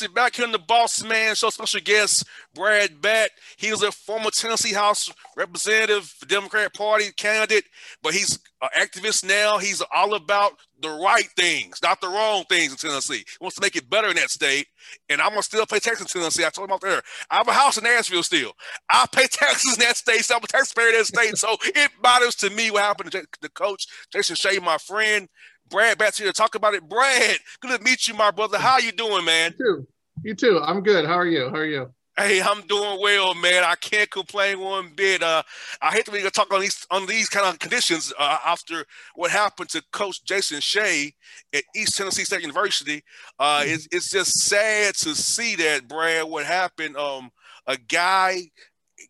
[0.00, 0.14] Folks.
[0.14, 3.30] Back here in the Boss Man Show, special guest Brad Batt.
[3.56, 7.64] He was a former Tennessee House representative, Democrat Party candidate,
[8.02, 9.58] but he's an activist now.
[9.58, 13.18] He's all about the right things, not the wrong things in Tennessee.
[13.18, 14.66] He wants to make it better in that state.
[15.08, 16.44] And I'm gonna still pay taxes in Tennessee.
[16.44, 17.02] I told him out there.
[17.30, 18.52] I have a house in Nashville still.
[18.90, 21.36] I pay taxes in that state, so I'm a taxpayer in that state.
[21.36, 25.28] so it matters to me what happened to the coach, Jason Shay, my friend.
[25.70, 26.88] Brad Batt's here to talk about it.
[26.88, 28.58] Brad, good to meet you, my brother.
[28.58, 29.54] How you doing, man?
[29.58, 29.88] You too.
[30.22, 30.60] You too.
[30.62, 31.06] I'm good.
[31.06, 31.48] How are you?
[31.48, 31.94] How are you?
[32.18, 33.64] Hey, I'm doing well, man.
[33.64, 35.22] I can't complain one bit.
[35.22, 35.42] Uh,
[35.80, 39.30] I hate to be talk on these on these kind of conditions uh, after what
[39.30, 41.14] happened to Coach Jason Shay
[41.54, 43.02] at East Tennessee State University.
[43.38, 43.70] Uh, mm-hmm.
[43.70, 46.24] it's, it's just sad to see that, Brad.
[46.24, 46.96] What happened?
[46.96, 47.30] Um,
[47.66, 48.42] a guy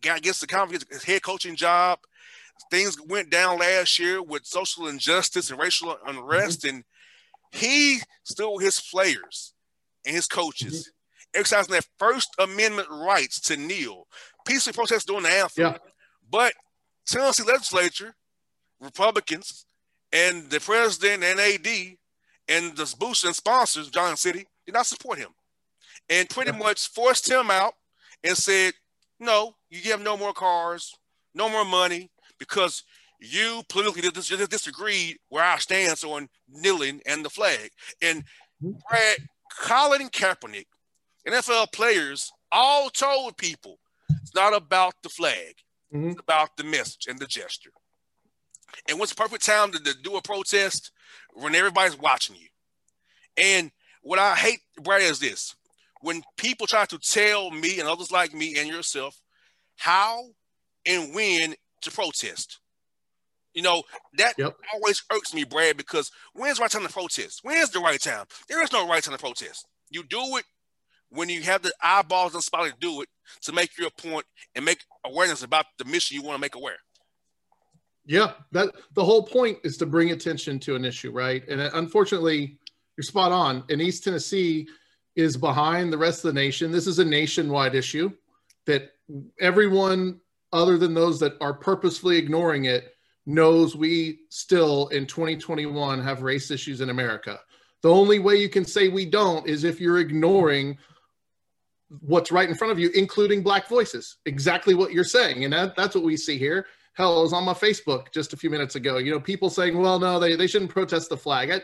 [0.01, 1.99] got gets the confidence, his head coaching job.
[2.69, 6.75] Things went down last year with social injustice and racial unrest, mm-hmm.
[6.75, 6.83] and
[7.51, 9.53] he still his players
[10.05, 10.73] and his coaches.
[10.73, 10.91] Mm-hmm
[11.33, 14.07] exercising their First Amendment rights to kneel,
[14.45, 15.63] peacefully protest during the anthem.
[15.63, 15.77] Yeah.
[16.29, 16.53] But
[17.05, 18.15] Tennessee legislature,
[18.79, 19.65] Republicans,
[20.11, 21.97] and the president and AD
[22.49, 25.29] and the boosters and sponsors, John City, did not support him
[26.09, 26.57] and pretty yeah.
[26.57, 27.73] much forced him out
[28.23, 28.73] and said,
[29.19, 30.93] no, you give no more cars,
[31.33, 32.09] no more money,
[32.41, 32.83] because
[33.19, 37.69] you politically disagreed where I stand on kneeling and the flag.
[38.01, 38.23] And
[38.63, 38.71] mm-hmm.
[38.89, 39.17] Brad,
[39.59, 40.65] Colin Kaepernick
[41.27, 43.77] NFL players all told people
[44.09, 45.53] it's not about the flag,
[45.93, 46.09] mm-hmm.
[46.09, 47.69] it's about the message and the gesture.
[48.89, 50.91] And what's the perfect time to, to do a protest
[51.33, 52.47] when everybody's watching you?
[53.37, 53.69] And
[54.01, 55.55] what I hate, Brad, is this
[56.01, 59.21] when people try to tell me and others like me and yourself
[59.77, 60.23] how
[60.87, 62.59] and when to protest.
[63.53, 63.83] You know,
[64.17, 64.55] that yep.
[64.73, 67.39] always irks me, Brad, because when's the right time to protest?
[67.43, 68.25] When's the right time?
[68.47, 69.67] There is no right time to protest.
[69.89, 70.45] You do it
[71.09, 73.09] when you have the eyeballs and spot to do it
[73.41, 74.25] to make your point
[74.55, 76.77] and make awareness about the mission you want to make aware.
[78.05, 81.47] Yeah, that the whole point is to bring attention to an issue, right?
[81.47, 82.57] And uh, unfortunately,
[82.97, 83.63] you're spot on.
[83.69, 84.67] And East Tennessee
[85.15, 86.71] is behind the rest of the nation.
[86.71, 88.11] This is a nationwide issue
[88.65, 88.91] that
[89.39, 90.19] everyone
[90.53, 92.95] other than those that are purposefully ignoring it
[93.25, 97.39] knows we still in 2021 have race issues in America.
[97.81, 100.77] The only way you can say we don't is if you're ignoring
[101.99, 104.17] what's right in front of you, including black voices.
[104.25, 105.43] Exactly what you're saying.
[105.43, 106.67] And that, that's what we see here.
[106.93, 108.97] Hell, I was on my Facebook just a few minutes ago.
[108.97, 111.51] You know, people saying, well, no, they, they shouldn't protest the flag.
[111.51, 111.61] I,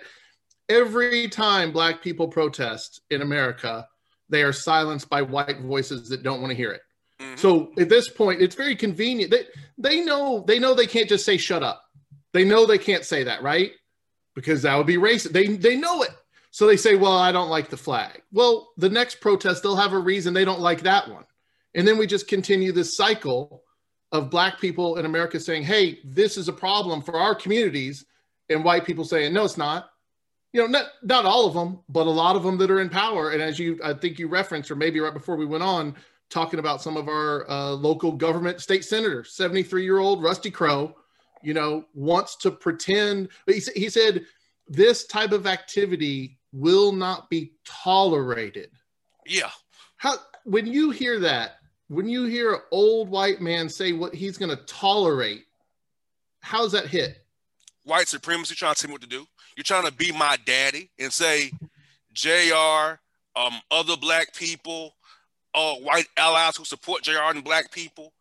[0.69, 3.87] every time black people protest in America,
[4.29, 6.81] they are silenced by white voices that don't want to hear it.
[7.37, 7.73] Mm-hmm.
[7.75, 9.31] So at this point, it's very convenient.
[9.31, 9.45] They
[9.77, 11.83] they know they know they can't just say shut up.
[12.33, 13.71] They know they can't say that, right?
[14.35, 15.31] Because that would be racist.
[15.31, 16.11] They they know it.
[16.51, 18.23] So they say, well, I don't like the flag.
[18.31, 21.25] Well, the next protest, they'll have a reason they don't like that one.
[21.75, 23.63] And then we just continue this cycle
[24.11, 28.05] of black people in America saying, hey, this is a problem for our communities.
[28.49, 29.89] And white people saying, no, it's not.
[30.53, 32.89] You know, not, not all of them, but a lot of them that are in
[32.89, 33.31] power.
[33.31, 35.95] And as you, I think you referenced, or maybe right before we went on,
[36.29, 40.95] talking about some of our uh, local government state senators, 73 year old Rusty Crowe,
[41.41, 43.29] you know, wants to pretend.
[43.45, 44.25] He, he said,
[44.67, 48.71] this type of activity will not be tolerated.
[49.25, 49.49] Yeah.
[49.97, 51.57] How when you hear that,
[51.87, 55.45] when you hear an old white man say what he's going to tolerate,
[56.41, 57.23] how's that hit?
[57.83, 59.25] White supremacy trying to tell me what to do.
[59.55, 61.51] You're trying to be my daddy and say,
[62.13, 62.99] Jr.
[63.35, 64.95] Um, other black people,
[65.57, 68.13] uh, white allies who support JR and black people.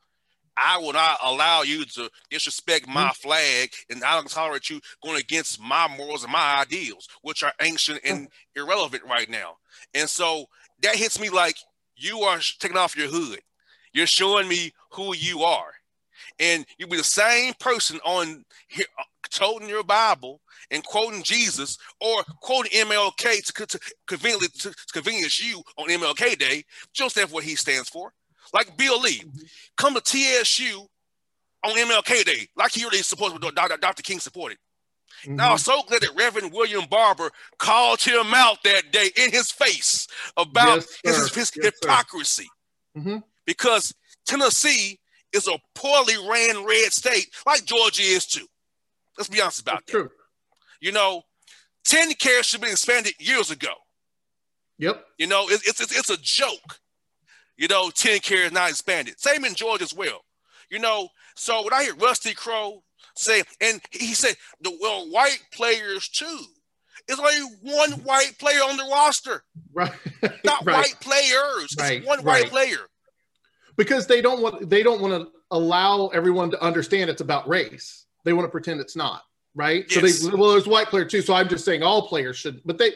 [0.57, 3.29] I will not allow you to disrespect my mm-hmm.
[3.29, 7.53] flag, and I don't tolerate you going against my morals and my ideals, which are
[7.61, 9.59] ancient and irrelevant right now.
[9.93, 10.47] And so
[10.81, 11.57] that hits me like
[11.95, 13.41] you are taking off your hood.
[13.93, 15.73] You're showing me who you are,
[16.39, 18.87] and you'll be the same person on here,
[19.31, 20.41] toting your Bible
[20.71, 26.39] and quoting Jesus or quoting MLK to, to conveniently to, to convenience you on MLK
[26.39, 26.65] Day.
[26.93, 28.13] Just stand for what he stands for
[28.53, 29.23] like Bill Lee,
[29.77, 30.87] come to TSU
[31.65, 34.03] on MLK Day, like he really supported Dr.
[34.03, 34.59] King supported.
[35.25, 35.37] Mm-hmm.
[35.37, 39.51] Now, I'm so glad that Reverend William Barber called him out that day in his
[39.51, 40.07] face
[40.37, 42.49] about yes, his, his yes, hypocrisy.
[42.97, 43.19] Mm-hmm.
[43.47, 43.95] Because
[44.27, 44.99] Tennessee
[45.33, 48.47] is a poorly ran red state, like Georgia is too.
[49.19, 49.99] Let's be honest about That's that.
[49.99, 50.11] True.
[50.81, 51.23] You know,
[51.89, 53.73] TennCare should be expanded years ago.
[54.79, 55.05] Yep.
[55.19, 56.81] You know, it, it's, it's, it's a joke
[57.57, 59.19] you know, TennCare is not expanded.
[59.19, 60.25] Same in Georgia as well.
[60.71, 62.83] You know, so when I hear Rusty Crowe
[63.15, 66.41] say, and he said the well, white players too.
[67.09, 69.45] It's only one white player on the roster.
[69.73, 69.93] Right.
[70.45, 70.77] Not right.
[70.77, 71.77] white players.
[71.79, 72.05] Right.
[72.05, 72.43] One right.
[72.43, 72.79] white player.
[73.77, 78.06] Because they don't want they don't want to allow everyone to understand it's about race.
[78.27, 79.23] They want to pretend it's not,
[79.55, 79.87] right?
[79.89, 80.19] Yes.
[80.21, 81.23] So they well, there's white player too.
[81.23, 82.91] So I'm just saying all players should, but they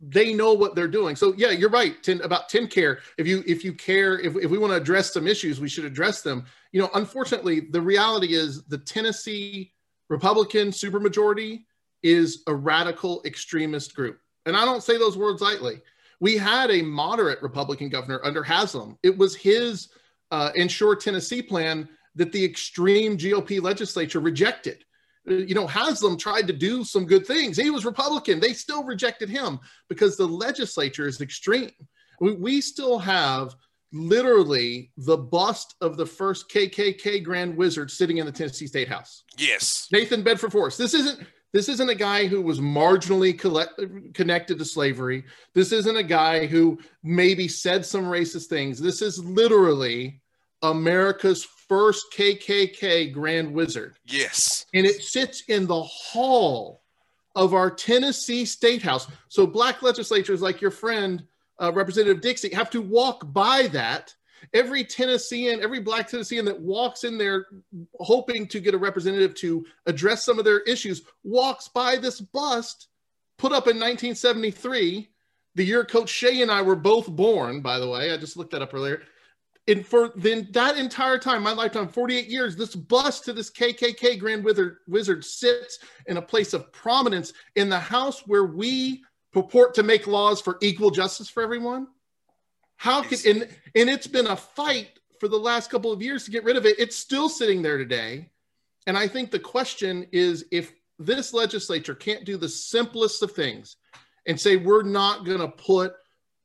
[0.00, 1.14] they know what they're doing.
[1.14, 2.02] So yeah, you're right.
[2.02, 3.00] Ten, about TennCare.
[3.18, 5.84] If you if you care, if, if we want to address some issues, we should
[5.84, 6.46] address them.
[6.72, 9.74] You know, unfortunately, the reality is the Tennessee
[10.08, 11.64] Republican supermajority
[12.02, 15.82] is a radical extremist group, and I don't say those words lightly.
[16.18, 18.96] We had a moderate Republican governor under Haslam.
[19.02, 19.88] It was his
[20.30, 24.84] uh, Insure Tennessee plan that the extreme GOP legislature rejected
[25.26, 27.56] you know, Haslam tried to do some good things.
[27.56, 28.40] He was Republican.
[28.40, 29.58] They still rejected him
[29.88, 31.70] because the legislature is extreme.
[32.20, 33.54] We, still have
[33.92, 39.24] literally the bust of the first KKK Grand Wizard sitting in the Tennessee State House.
[39.36, 40.78] Yes, Nathan Bedford Forrest.
[40.78, 43.80] This isn't this isn't a guy who was marginally collect,
[44.12, 45.24] connected to slavery.
[45.54, 48.80] This isn't a guy who maybe said some racist things.
[48.80, 50.20] This is literally
[50.64, 53.96] America's first KKK Grand Wizard.
[54.06, 54.66] Yes.
[54.72, 56.82] And it sits in the hall
[57.36, 59.06] of our Tennessee State House.
[59.28, 61.24] So black legislators like your friend,
[61.60, 64.14] uh, Representative Dixie, have to walk by that.
[64.52, 67.46] Every Tennessean, every black Tennessean that walks in there
[68.00, 72.88] hoping to get a representative to address some of their issues walks by this bust
[73.36, 75.08] put up in 1973,
[75.56, 78.12] the year Coach Shay and I were both born, by the way.
[78.12, 79.02] I just looked that up earlier
[79.66, 84.18] and for then that entire time, my lifetime, 48 years, this bust to this KKK
[84.18, 89.02] Grand Wizard, Wizard sits in a place of prominence in the house where we
[89.32, 91.88] purport to make laws for equal justice for everyone.
[92.76, 96.30] How can and and it's been a fight for the last couple of years to
[96.30, 96.78] get rid of it.
[96.78, 98.28] It's still sitting there today.
[98.86, 103.76] And I think the question is if this legislature can't do the simplest of things
[104.26, 105.94] and say we're not going to put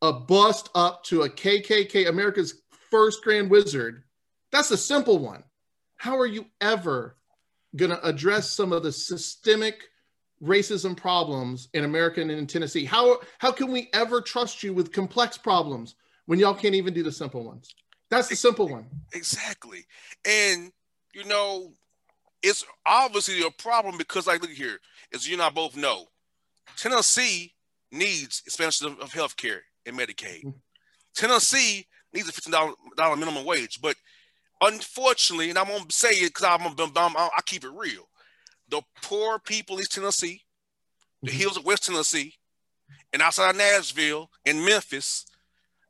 [0.02, 2.62] a bust up to a KKK, America's
[2.92, 4.04] first Grand Wizard,
[4.52, 5.44] that's a simple one.
[5.98, 7.16] How are you ever
[7.76, 9.84] going to address some of the systemic
[10.42, 12.86] racism problems in America and in Tennessee?
[12.86, 15.96] How, how can we ever trust you with complex problems
[16.26, 17.76] when y'all can't even do the simple ones?
[18.10, 18.88] That's the simple one.
[19.14, 19.86] Exactly.
[20.26, 20.72] And,
[21.14, 21.74] you know,
[22.42, 24.80] it's obviously a problem because, like, look here,
[25.14, 26.06] as you and I both know,
[26.78, 27.54] Tennessee
[27.92, 30.46] needs expansion of, health care and Medicaid.
[30.46, 30.50] Mm-hmm.
[31.16, 32.54] Tennessee needs a fifteen
[32.96, 33.82] dollar minimum wage.
[33.82, 33.96] But
[34.62, 38.08] unfortunately, and I'm gonna say it because I'm, I'm, I'm, i keep it real.
[38.70, 40.42] The poor people in East Tennessee,
[41.22, 41.40] the mm-hmm.
[41.40, 42.36] hills of West Tennessee,
[43.14, 45.26] and outside of Nashville and Memphis,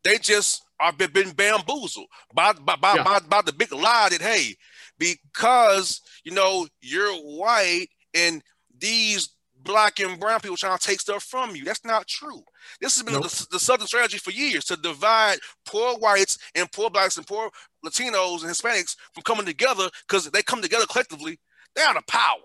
[0.04, 3.04] they just are been bamboozled by by by, yeah.
[3.04, 4.56] by, by the big lie that hey,
[4.98, 8.42] because you know you're white and
[8.78, 9.30] these
[9.64, 11.64] black and brown people trying to take stuff from you.
[11.64, 12.42] That's not true.
[12.80, 13.24] This has been nope.
[13.24, 17.50] the, the, Southern strategy for years to divide poor whites and poor blacks and poor
[17.86, 21.40] Latinos and Hispanics from coming together because they come together collectively.
[21.76, 22.38] They're out of power.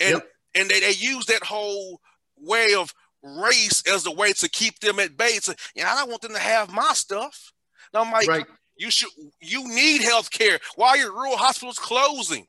[0.00, 0.28] And yep.
[0.54, 2.00] and they, they use that whole
[2.36, 5.38] way of race as the way to keep them at bay.
[5.40, 7.52] So, you know, I don't want them to have my stuff.
[7.92, 8.44] And I'm like, right.
[8.76, 9.10] you should
[9.40, 10.58] you need health care.
[10.76, 12.46] Why are your rural hospitals closing?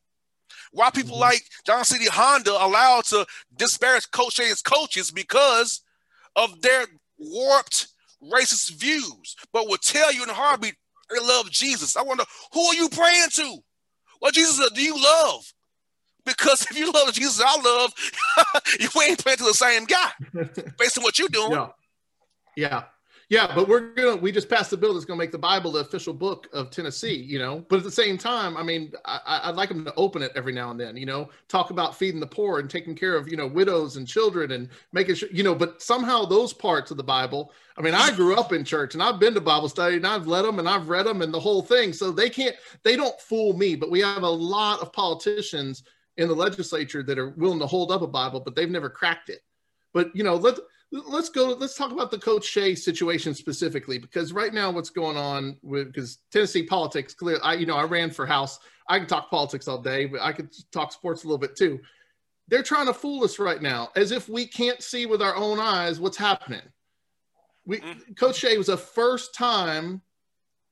[0.76, 1.22] Why people mm-hmm.
[1.22, 5.82] like John City Honda allowed to disparage Coach Shay's coaches because
[6.36, 6.86] of their
[7.18, 7.88] warped
[8.22, 10.76] racist views, but will tell you in a heartbeat
[11.10, 11.96] they love Jesus.
[11.96, 13.58] I wonder who are you praying to?
[14.20, 15.46] What Jesus do you love?
[16.26, 17.94] Because if you love Jesus I love,
[18.80, 20.12] you ain't praying to the same guy
[20.78, 21.52] based on what you're doing.
[21.52, 21.68] Yeah.
[22.58, 22.84] Yeah.
[23.30, 25.80] Yeah, but we're gonna we just passed the bill that's gonna make the Bible the
[25.80, 27.66] official book of Tennessee, you know.
[27.70, 30.54] But at the same time, I mean, I, would like them to open it every
[30.54, 33.36] now and then, you know, talk about feeding the poor and taking care of you
[33.36, 35.56] know widows and children and making sure you know.
[35.56, 39.02] But somehow those parts of the Bible, I mean, I grew up in church and
[39.02, 41.40] I've been to Bible study and I've led them and I've read them and the
[41.40, 43.76] whole thing, so they can't they don't fool me.
[43.76, 45.82] But we have a lot of politicians
[46.18, 49.30] in the legislature that are willing to hold up a Bible, but they've never cracked
[49.30, 49.42] it.
[49.94, 50.60] But you know, let
[50.92, 55.18] let's go let's talk about the coach Shay situation specifically because right now what's going
[55.18, 58.60] on with because Tennessee politics clear I you know I ran for house.
[58.88, 61.80] I can talk politics all day but I could talk sports a little bit too.
[62.48, 65.60] They're trying to fool us right now as if we can't see with our own
[65.60, 66.62] eyes what's happening.
[67.66, 68.14] We mm-hmm.
[68.14, 70.02] coach Shay was a first time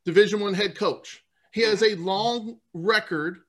[0.05, 1.23] division 1 head coach.
[1.51, 3.39] He has a long record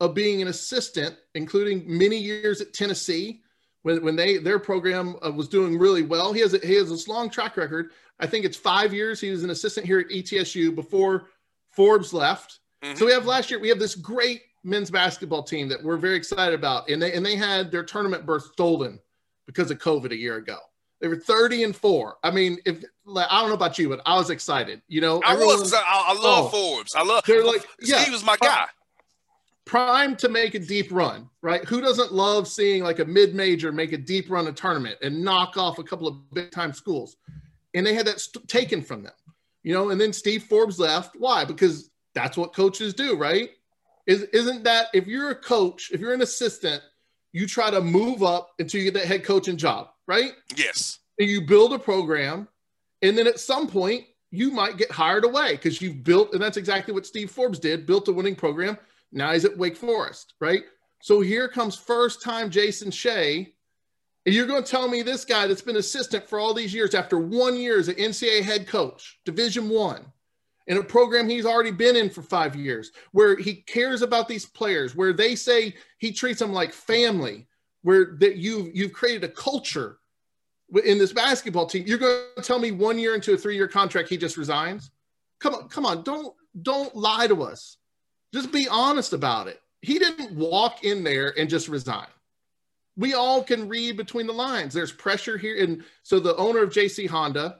[0.00, 3.42] of being an assistant including many years at Tennessee
[3.82, 6.32] when, when they their program uh, was doing really well.
[6.32, 7.90] He has a, he has this long track record.
[8.20, 9.20] I think it's five years.
[9.20, 11.28] He was an assistant here at ETSU before
[11.70, 12.60] Forbes left.
[12.82, 12.96] Mm-hmm.
[12.96, 16.16] So we have last year we have this great men's basketball team that we're very
[16.16, 18.98] excited about, and they and they had their tournament berth stolen
[19.46, 20.58] because of COVID a year ago.
[21.00, 22.14] They were 30 and four.
[22.22, 24.82] I mean, if like, I don't know about you, but I was excited.
[24.86, 25.74] You know, I was.
[25.74, 26.94] I, I love oh, Forbes.
[26.94, 27.24] I love.
[27.26, 28.66] They're like, yeah, Steve was my guy
[29.64, 31.64] prime to make a deep run, right?
[31.64, 35.22] Who doesn't love seeing like a mid major make a deep run a tournament and
[35.22, 37.16] knock off a couple of big time schools?
[37.74, 39.12] And they had that st- taken from them,
[39.62, 39.90] you know.
[39.90, 41.16] And then Steve Forbes left.
[41.18, 41.44] Why?
[41.44, 43.50] Because that's what coaches do, right?
[44.06, 46.82] Is isn't that if you're a coach, if you're an assistant,
[47.32, 50.32] you try to move up until you get that head coaching job, right?
[50.56, 50.98] Yes.
[51.18, 52.48] And you build a program,
[53.00, 56.56] and then at some point you might get hired away because you've built, and that's
[56.56, 58.78] exactly what Steve Forbes did, built a winning program
[59.12, 60.62] now he's at Wake Forest, right?
[61.00, 63.54] So here comes first time Jason Shay.
[64.24, 66.94] And you're going to tell me this guy that's been assistant for all these years,
[66.94, 70.06] after one year as an NCAA head coach, Division One,
[70.68, 74.46] in a program he's already been in for five years, where he cares about these
[74.46, 77.48] players, where they say he treats them like family,
[77.82, 79.98] where that you've you've created a culture
[80.84, 81.84] in this basketball team.
[81.84, 84.92] You're going to tell me one year into a three year contract he just resigns?
[85.40, 87.76] Come on, come on, don't don't lie to us.
[88.32, 89.60] Just be honest about it.
[89.80, 92.06] He didn't walk in there and just resign.
[92.96, 94.74] We all can read between the lines.
[94.74, 95.62] There's pressure here.
[95.62, 97.58] And so the owner of JC Honda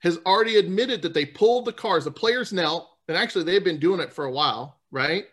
[0.00, 2.04] has already admitted that they pulled the cars.
[2.04, 5.26] The players knelt, and actually they've been doing it for a while, right?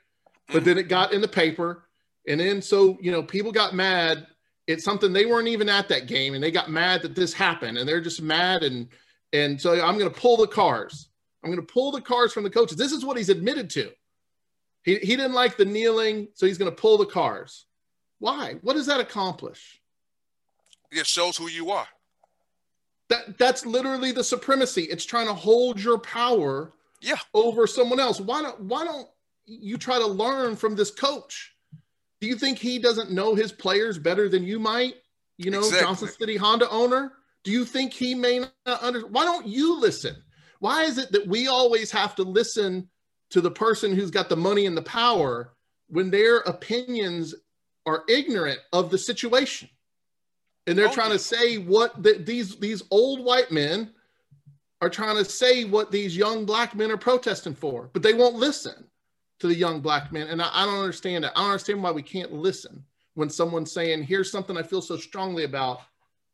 [0.51, 1.86] But then it got in the paper.
[2.28, 4.28] And then so, you know, people got mad.
[4.68, 7.78] It's something they weren't even at that game and they got mad that this happened
[7.78, 8.88] and they're just mad and
[9.34, 11.08] and so I'm going to pull the cars.
[11.44, 12.78] I'm going to pull the cars from the coaches.
[12.78, 13.92] This is what he's admitted to.
[14.83, 17.65] He, he didn't like the kneeling, so he's going to pull the cars.
[18.19, 18.55] Why?
[18.61, 19.79] What does that accomplish?
[20.91, 21.88] It shows who you are.
[23.09, 24.83] That that's literally the supremacy.
[24.83, 26.71] It's trying to hold your power
[27.01, 27.15] yeah.
[27.33, 28.19] over someone else.
[28.19, 29.07] Why don't why don't
[29.45, 31.53] you try to learn from this coach?
[32.19, 34.95] Do you think he doesn't know his players better than you might?
[35.38, 35.81] You know, exactly.
[35.81, 37.13] Johnson City Honda owner.
[37.43, 39.13] Do you think he may not understand?
[39.13, 40.15] Why don't you listen?
[40.59, 42.88] Why is it that we always have to listen
[43.31, 45.53] to the person who's got the money and the power
[45.88, 47.33] when their opinions
[47.85, 49.69] are ignorant of the situation.
[50.67, 50.95] And they're okay.
[50.95, 53.91] trying to say what the, these these old white men
[54.79, 58.35] are trying to say what these young black men are protesting for but they won't
[58.35, 58.85] listen
[59.39, 60.27] to the young black men.
[60.27, 61.31] And I, I don't understand it.
[61.35, 62.83] I don't understand why we can't listen
[63.15, 65.81] when someone's saying here's something i feel so strongly about.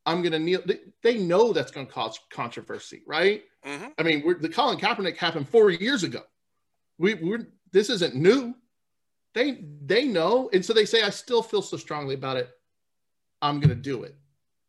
[0.06, 0.62] I'm going to kneel.
[0.66, 3.44] They, they, know that's going to cause controversy right?
[3.66, 3.88] Mm-hmm.
[3.98, 6.22] i mean the colin kaepernick happened four years ago
[6.98, 8.56] we we're this isn't new.
[9.34, 12.50] They they know, and so they say, I still feel so strongly about it.
[13.42, 14.16] I'm gonna do it.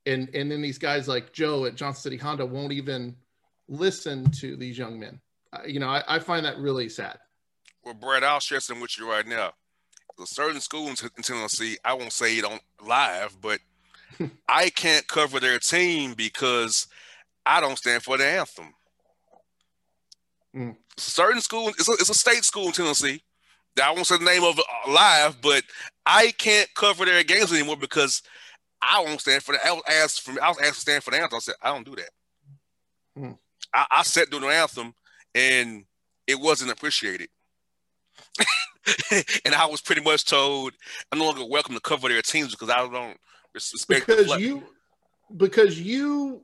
[0.07, 3.17] And and then these guys like Joe at Johnson City Honda won't even
[3.69, 5.21] listen to these young men.
[5.53, 7.19] Uh, you know, I, I, find that really sad.
[7.85, 9.53] Well, Brad, I'll share some with you right now.
[10.25, 13.61] certain schools in Tennessee, I won't say it on live, but
[14.49, 16.87] I can't cover their team because
[17.47, 18.75] I don't stand for the anthem.
[20.57, 20.77] Mm.
[20.97, 23.23] Certain school, it's a, it's a state school in Tennessee.
[23.77, 25.63] That I won't say the name of it live, but
[26.05, 28.23] I can't cover their games anymore because
[28.83, 29.65] I won't stand for that.
[29.65, 30.43] I was asked for.
[30.43, 31.37] I was asked to stand for the anthem.
[31.37, 32.11] I said I don't do that.
[33.17, 33.39] Mm.
[33.75, 34.95] I, I sat during the anthem,
[35.35, 35.85] and
[36.27, 37.29] it wasn't appreciated.
[39.45, 40.73] and I was pretty much told
[41.13, 43.17] I'm no longer welcome to cover their teams because I don't
[43.55, 44.65] respect because you
[45.37, 46.43] because you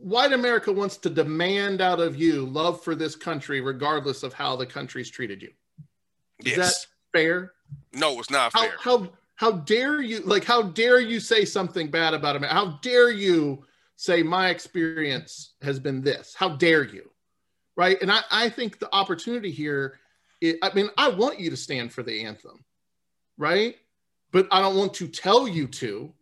[0.00, 4.56] white America wants to demand out of you love for this country, regardless of how
[4.56, 5.50] the country's treated you.
[6.44, 6.56] Is yes.
[6.56, 7.52] that fair?
[7.92, 8.74] No, it's not how, fair.
[8.78, 12.54] How how dare you like how dare you say something bad about America?
[12.54, 13.64] How dare you
[14.02, 16.34] say my experience has been this.
[16.36, 17.08] How dare you?
[17.76, 18.02] Right.
[18.02, 20.00] And I, I think the opportunity here,
[20.60, 22.64] I mean, I want you to stand for the anthem,
[23.38, 23.76] right?
[24.32, 26.12] But I don't want to tell you to.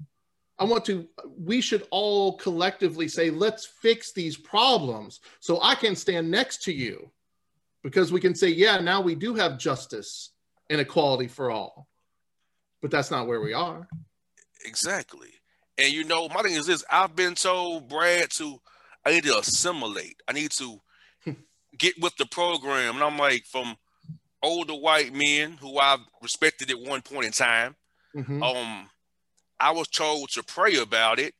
[0.60, 5.96] I want to, we should all collectively say, let's fix these problems so I can
[5.96, 7.10] stand next to you
[7.82, 10.30] because we can say, yeah, now we do have justice
[10.68, 11.88] and equality for all.
[12.82, 13.88] But that's not where we are.
[14.64, 15.30] Exactly.
[15.78, 18.60] And you know, my thing is this I've been told, Brad, to
[19.04, 20.16] I need to assimilate.
[20.28, 20.80] I need to
[21.78, 22.96] get with the program.
[22.96, 23.76] And I'm like, from
[24.42, 27.76] older white men who I've respected at one point in time,
[28.14, 28.42] mm-hmm.
[28.42, 28.90] um,
[29.60, 31.34] I was told to pray about it.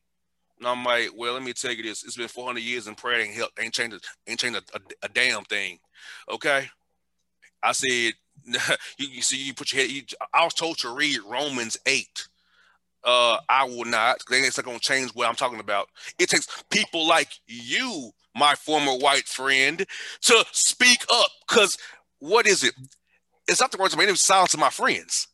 [0.58, 2.04] And I'm like, well, let me tell you this.
[2.04, 5.08] It's been 400 years and prayer ain't helped, ain't changed, ain't changed a, a, a
[5.08, 5.78] damn thing.
[6.30, 6.68] Okay.
[7.62, 8.12] I said,
[8.98, 10.02] you, you see, you put your head, you,
[10.34, 12.28] I was told to read Romans 8.
[13.02, 14.18] Uh, I will not.
[14.28, 15.88] They ain't going to change what I'm talking about.
[16.18, 19.86] It takes people like you, my former white friend,
[20.22, 21.30] to speak up.
[21.48, 21.78] Because
[22.18, 22.74] what is it?
[23.48, 25.28] It's not the words of my enemy, silence of my friends.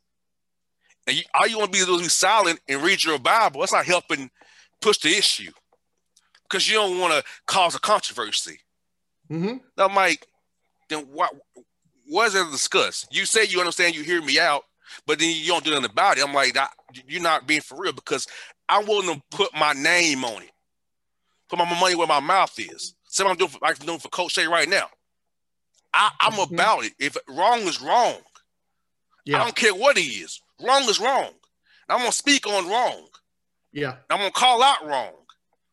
[1.06, 3.60] And you, all you want to be is be silent and read your Bible.
[3.60, 4.30] That's not helping
[4.80, 5.52] push the issue
[6.42, 8.60] because you don't want to cause a controversy.
[9.30, 9.58] Mm-hmm.
[9.76, 10.26] Now, Mike,
[10.88, 11.32] then what?
[12.08, 13.06] was there to discuss?
[13.10, 14.64] You say you understand, you hear me out,
[15.06, 16.24] but then you don't do nothing about it.
[16.24, 16.56] I'm like,
[17.06, 18.26] you're not being for real because
[18.68, 20.50] I'm willing to put my name on it,
[21.48, 22.94] put my money where my mouth is.
[23.04, 24.88] Same I'm doing for, like I'm doing for Coach Shay right now.
[25.94, 26.54] I, am mm-hmm.
[26.54, 26.92] about it.
[26.98, 28.16] If wrong is wrong,
[29.24, 29.40] yeah.
[29.40, 30.40] I don't care what it is.
[30.62, 31.26] Wrong is wrong.
[31.26, 33.06] And I'm gonna speak on wrong.
[33.72, 33.96] Yeah.
[34.10, 35.12] I'm gonna call out wrong.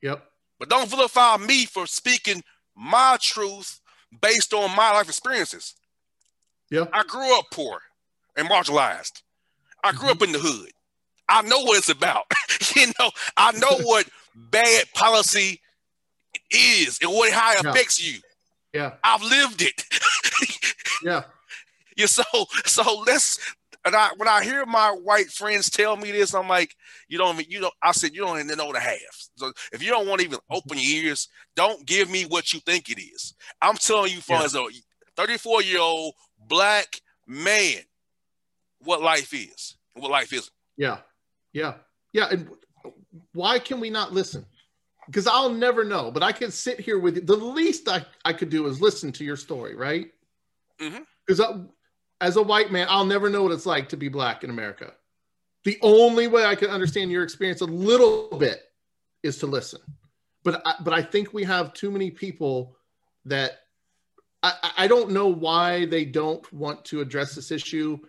[0.01, 0.23] Yep.
[0.59, 2.43] But don't vilify me for speaking
[2.75, 3.79] my truth
[4.21, 5.75] based on my life experiences.
[6.69, 6.85] Yeah.
[6.91, 7.79] I grew up poor
[8.35, 9.21] and marginalized.
[9.83, 10.09] I grew mm-hmm.
[10.09, 10.71] up in the hood.
[11.29, 12.25] I know what it's about.
[12.75, 15.59] you know, I know what bad policy
[16.51, 17.69] is and what how it yeah.
[17.69, 18.19] affects you.
[18.73, 18.93] Yeah.
[19.03, 19.83] I've lived it.
[21.03, 21.23] yeah.
[21.95, 22.23] Yeah, so
[22.65, 23.39] so let's
[23.85, 26.75] and I when I hear my white friends tell me this, I'm like,
[27.07, 29.27] you don't even, you don't I said you don't even know the half.
[29.35, 32.59] So if you don't want to even open your ears, don't give me what you
[32.61, 33.33] think it is.
[33.61, 34.45] I'm telling you from yeah.
[34.45, 34.65] as a
[35.17, 36.13] 34 year old
[36.47, 37.81] black man
[38.79, 40.49] what life is what life is.
[40.77, 40.97] Yeah.
[41.53, 41.75] Yeah.
[42.13, 42.27] Yeah.
[42.31, 42.49] And
[43.33, 44.45] why can we not listen?
[45.05, 47.21] Because I'll never know, but I can sit here with you.
[47.21, 50.07] The least I, I could do is listen to your story, right?
[50.77, 51.63] Because mm-hmm
[52.23, 54.93] as a white man, I'll never know what it's like to be black in America.
[55.65, 58.61] The only way I can understand your experience a little bit
[59.23, 59.81] is to listen.
[60.43, 62.77] But I, but I think we have too many people
[63.25, 63.59] that
[64.41, 67.99] I, I don't know why they don't want to address this issue.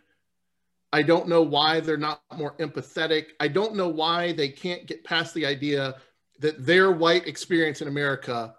[0.93, 3.27] I don't know why they're not more empathetic.
[3.41, 5.97] I don't know why they can't get past the idea
[6.39, 8.55] that their white experience in America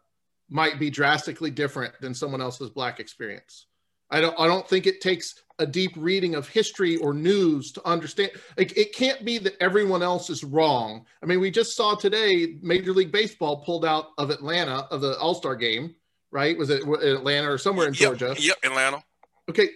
[0.50, 3.68] might be drastically different than someone else's black experience.
[4.16, 7.86] I don't I don't think it takes a deep reading of history or news to
[7.86, 8.32] understand.
[8.58, 11.06] Like, it can't be that everyone else is wrong.
[11.22, 15.18] I mean, we just saw today Major League Baseball pulled out of Atlanta of the
[15.18, 15.96] All Star game,
[16.32, 16.58] right?
[16.58, 18.36] Was it Atlanta or somewhere in yep, Georgia?
[18.40, 19.04] Yep, Atlanta.
[19.50, 19.70] Okay,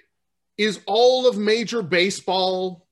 [0.57, 2.87] is all of Major Baseball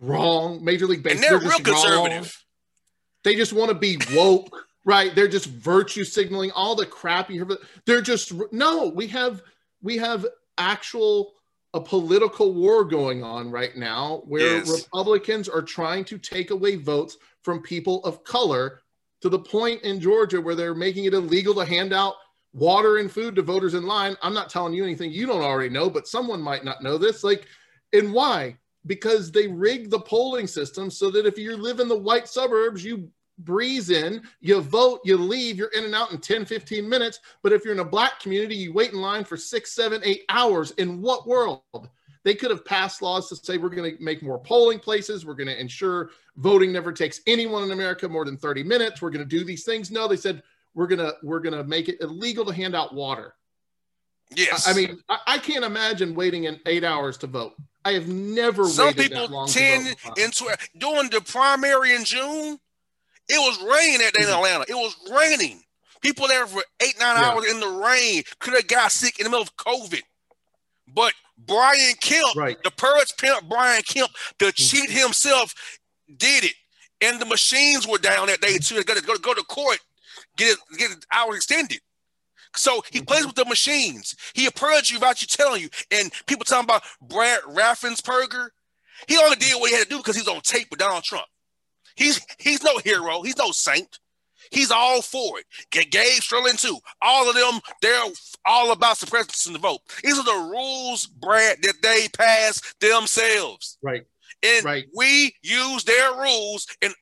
[0.00, 0.64] wrong?
[0.64, 2.24] Major League Baseball, and they're, real conservative.
[2.24, 3.22] Wrong.
[3.22, 5.14] They just want to be woke, right?
[5.14, 7.56] They're just virtue signaling all the crap you hear.
[7.86, 8.88] They're just no.
[8.88, 9.42] We have
[9.80, 10.26] we have
[10.58, 11.32] actual
[11.74, 14.70] a political war going on right now where yes.
[14.70, 18.80] Republicans are trying to take away votes from people of color
[19.20, 22.14] to the point in Georgia where they're making it illegal to hand out
[22.54, 24.16] water and food to voters in line.
[24.22, 27.22] I'm not telling you anything you don't already know, but someone might not know this.
[27.22, 27.46] Like,
[27.92, 28.56] and why?
[28.86, 32.82] Because they rig the polling system so that if you live in the white suburbs,
[32.82, 37.20] you breeze in, you vote, you leave, you're in and out in 10, 15 minutes.
[37.42, 40.24] But if you're in a black community, you wait in line for six, seven, eight
[40.28, 40.72] hours.
[40.72, 41.62] In what world?
[42.24, 45.24] They could have passed laws to say we're going to make more polling places.
[45.24, 49.00] We're going to ensure voting never takes anyone in America more than 30 minutes.
[49.00, 49.90] We're going to do these things.
[49.90, 50.42] No, they said
[50.74, 53.34] we're going to we're going to make it illegal to hand out water.
[54.36, 54.68] Yes.
[54.68, 57.54] I, I mean, I, I, can't imagine waiting in eight hours to vote.
[57.84, 62.58] I have never Some people 10 into during the primary in June
[63.28, 64.36] it was raining that day in mm-hmm.
[64.36, 64.64] Atlanta.
[64.68, 65.62] It was raining.
[66.00, 67.30] People there for eight, nine yeah.
[67.30, 70.02] hours in the rain could have got sick in the middle of COVID.
[70.94, 72.56] But Brian Kemp, right.
[72.62, 74.54] the Purge pimp Brian Kemp, the mm-hmm.
[74.54, 75.54] cheat himself,
[76.16, 76.54] did it.
[77.00, 78.76] And the machines were down that day too.
[78.76, 79.78] They got to go, go to court,
[80.36, 81.80] get it, get it hours extended.
[82.56, 83.06] So he mm-hmm.
[83.06, 84.14] plays with the machines.
[84.34, 85.68] He purged you without you telling you.
[85.90, 88.48] And people talking about Brad Raffensperger,
[89.06, 91.26] he only did what he had to do because he's on tape with Donald Trump.
[91.98, 93.22] He's he's no hero.
[93.22, 93.98] He's no saint.
[94.50, 95.44] He's all for it.
[95.70, 96.78] Get Gabe Sterling too.
[97.02, 98.00] All of them, they're
[98.46, 99.80] all about suppressing the vote.
[100.02, 103.76] These are the rules, Brad, that they pass themselves.
[103.82, 104.06] Right.
[104.42, 104.86] And Right.
[104.94, 106.94] we use their rules and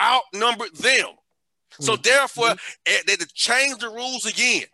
[0.00, 1.08] outnumber them.
[1.80, 2.02] So Mhm.
[2.04, 2.56] therefore,
[2.86, 4.66] eh, they to change the rules again.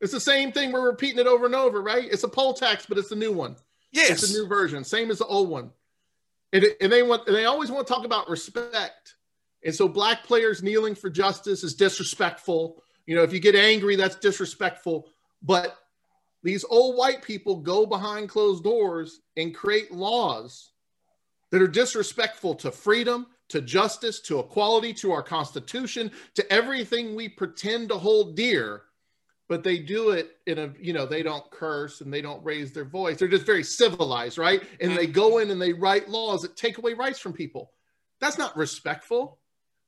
[0.00, 0.72] It's the same thing.
[0.72, 2.10] We're repeating it over and over, right?
[2.10, 3.56] It's a poll tax, but it's a new one.
[3.92, 4.22] Yes.
[4.22, 5.72] It's a new version, same as the old one.
[6.52, 9.14] And, and they want and they always want to talk about respect.
[9.64, 12.82] And so black players kneeling for justice is disrespectful.
[13.06, 15.08] You know, if you get angry, that's disrespectful.
[15.42, 15.76] But
[16.42, 20.72] these old white people go behind closed doors and create laws
[21.50, 27.28] that are disrespectful to freedom, to justice, to equality, to our constitution, to everything we
[27.28, 28.84] pretend to hold dear
[29.50, 32.72] but they do it in a you know they don't curse and they don't raise
[32.72, 33.18] their voice.
[33.18, 34.62] They're just very civilized right?
[34.80, 37.72] And they go in and they write laws that take away rights from people.
[38.20, 39.38] That's not respectful.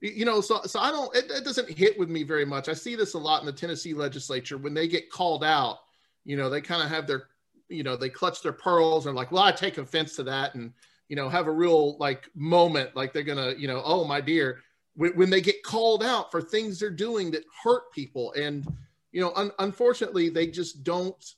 [0.01, 2.69] You know so so i don't it, it doesn't hit with me very much.
[2.69, 5.79] I see this a lot in the tennessee legislature when they get called out
[6.25, 7.29] you know they kind of have their
[7.69, 10.73] you know they clutch their pearls and like well i take offense to that and
[11.09, 14.59] you know have a real like moment like they're gonna you know oh my dear.
[14.95, 18.67] When, when they get called out for things they're doing that hurt people and
[19.13, 21.35] you know un- unfortunately they just don't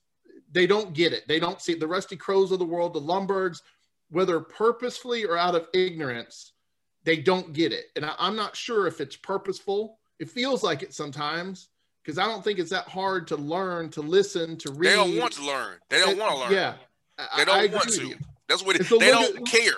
[0.53, 3.61] they don't get it they don't see the rusty Crowes of the world the Lundbergs
[4.11, 6.53] whether purposefully or out of ignorance
[7.05, 10.83] they don't get it and I, i'm not sure if it's purposeful it feels like
[10.83, 11.69] it sometimes
[12.03, 15.19] because i don't think it's that hard to learn to listen to read They don't
[15.19, 15.79] want to learn.
[15.91, 16.53] They don't want to learn.
[16.53, 16.75] yeah
[17.37, 18.15] They don't agree want to.
[18.49, 19.73] That's what it, so they don't at- care.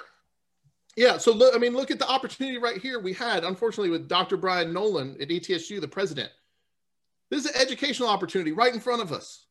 [0.96, 4.08] Yeah, so look, I mean, look at the opportunity right here we had, unfortunately, with
[4.08, 4.38] Dr.
[4.38, 6.30] Brian Noland at ETSU, the president.
[7.30, 9.46] This is an educational opportunity right in front of us.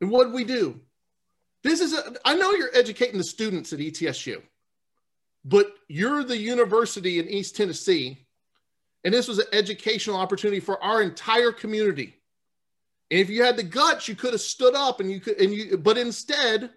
[0.00, 0.80] And what did we do?
[1.62, 4.42] This is a, I know you're educating the students at ETSU,
[5.44, 8.26] but you're the university in East Tennessee,
[9.04, 12.14] and this was an educational opportunity for our entire community.
[13.10, 15.52] And if you had the guts, you could have stood up and you could, and
[15.52, 16.70] you, but instead,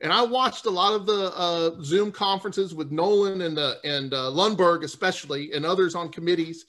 [0.00, 4.12] and I watched a lot of the uh, Zoom conferences with Noland and uh, and
[4.12, 6.66] uh, Lundberg, especially, and others on committees.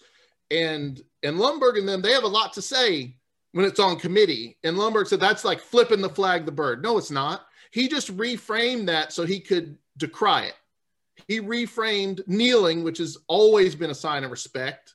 [0.54, 3.16] And and Lundberg and them, they have a lot to say
[3.54, 4.58] when it's on committee.
[4.64, 6.84] And Lundberg said that's like flipping the flag the bird.
[6.84, 7.48] No, it's not.
[7.72, 10.56] He just reframed that so he could decry it.
[11.28, 14.94] He reframed kneeling, which has always been a sign of respect.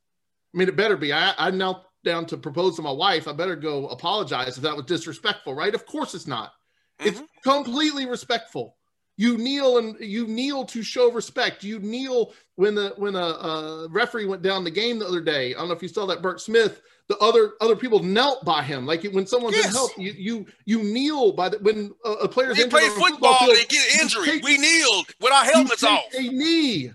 [0.55, 1.13] I mean, it better be.
[1.13, 3.27] I, I knelt down to propose to my wife.
[3.27, 5.75] I better go apologize if that was disrespectful, right?
[5.75, 6.53] Of course it's not.
[7.01, 7.51] It's mm-hmm.
[7.51, 8.77] completely respectful.
[9.21, 11.65] You kneel and you kneel to show respect.
[11.65, 15.55] You kneel when the when a, a referee went down the game the other day.
[15.55, 16.81] I don't know if you saw that Burt Smith.
[17.09, 18.87] The other other people knelt by him.
[18.87, 19.73] Like when someone's in Yes.
[19.75, 22.91] help, you you you kneel by the when a, a player's We injured play a
[22.91, 24.27] football, field, they get injury.
[24.27, 26.05] take- we kneeled with our helmets off.
[26.17, 26.93] a knee.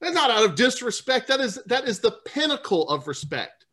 [0.00, 1.28] That's not out of disrespect.
[1.28, 3.66] That is that is the pinnacle of respect.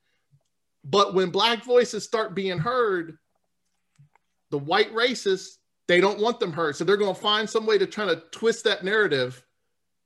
[0.83, 3.17] But when black voices start being heard,
[4.51, 5.57] the white racists
[5.89, 8.21] they don't want them heard, so they're going to find some way to try to
[8.29, 9.43] twist that narrative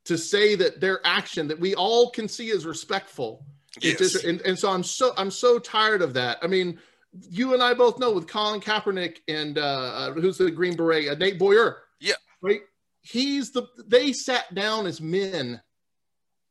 [0.06, 3.46] to say that their action that we all can see is respectful.
[3.82, 3.98] Yes.
[3.98, 6.38] dis- and, and so I'm so I'm so tired of that.
[6.42, 6.80] I mean,
[7.12, 11.10] you and I both know with Colin Kaepernick and uh, uh, who's the Green Beret,
[11.10, 11.84] uh, Nate Boyer.
[12.00, 12.14] Yeah.
[12.42, 12.62] right.
[13.02, 13.68] He's the.
[13.86, 15.62] They sat down as men,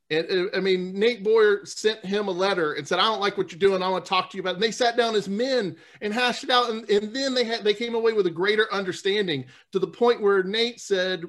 [0.09, 3.37] and uh, I mean Nate Boyer sent him a letter and said, "I don't like
[3.37, 3.81] what you're doing.
[3.81, 4.53] I want to talk to you about." It.
[4.55, 7.63] And they sat down as men and hashed it out, and, and then they had
[7.63, 11.23] they came away with a greater understanding to the point where Nate said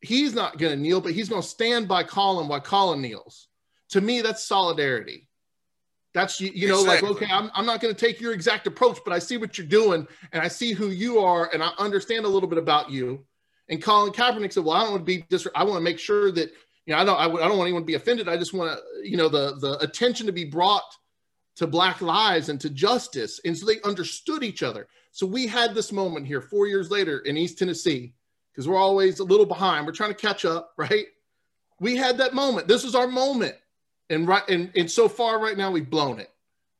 [0.00, 3.48] he's not going to kneel, but he's going to stand by Colin while Colin kneels.
[3.90, 5.28] To me, that's solidarity.
[6.14, 7.08] That's you, you know, Exactly.
[7.10, 9.58] like okay, I'm, I'm not going to take your exact approach, but I see what
[9.58, 12.90] you're doing, and I see who you are, and I understand a little bit about
[12.90, 13.24] you.
[13.68, 15.46] And Colin Kaepernick said, "Well, I don't want to be dis.
[15.54, 16.52] I want to make sure that
[16.86, 18.28] you know I don't I, w- I don't want anyone to be offended.
[18.28, 20.84] I just want to you know the the attention to be brought
[21.56, 24.88] to Black lives and to justice." And so they understood each other.
[25.12, 28.14] So we had this moment here four years later in East Tennessee
[28.52, 29.86] because we're always a little behind.
[29.86, 31.06] We're trying to catch up, right?
[31.80, 32.68] We had that moment.
[32.68, 33.56] This was our moment,
[34.08, 36.30] and right and and so far right now we've blown it.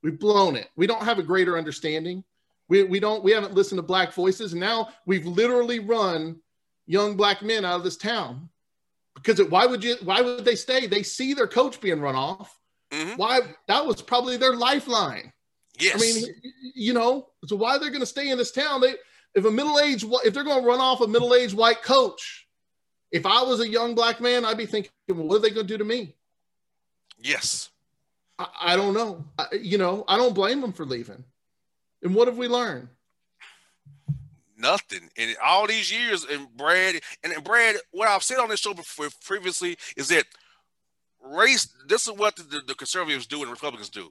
[0.03, 0.69] We've blown it.
[0.77, 2.23] We don't have a greater understanding.
[2.69, 6.40] We, we don't we haven't listened to black voices and now we've literally run
[6.87, 8.49] young black men out of this town
[9.16, 10.87] because it, why would you why would they stay?
[10.87, 12.57] They see their coach being run off.
[12.92, 13.16] Mhm.
[13.18, 15.33] why that was probably their lifeline.
[15.79, 15.96] Yes.
[15.96, 16.24] i mean
[16.74, 18.81] you know so why they're going to stay in this town?
[18.81, 18.94] They
[19.35, 22.46] if a middle-aged if they're going to run off a middle-aged white coach
[23.11, 25.66] if i was a young black man i'd be thinking well, what are they going
[25.66, 26.14] to do to me?
[27.18, 27.70] Yes.
[28.38, 29.24] I, I don't know.
[29.38, 31.24] I, you know i don't blame them for leaving.
[32.02, 32.88] And what have we learned
[34.57, 35.11] Nothing.
[35.16, 38.75] And all these years, and Brad, and, and Brad, what I've said on this show
[38.75, 40.25] before, previously is that
[41.23, 41.69] race.
[41.88, 44.11] This is what the, the conservatives do and Republicans do.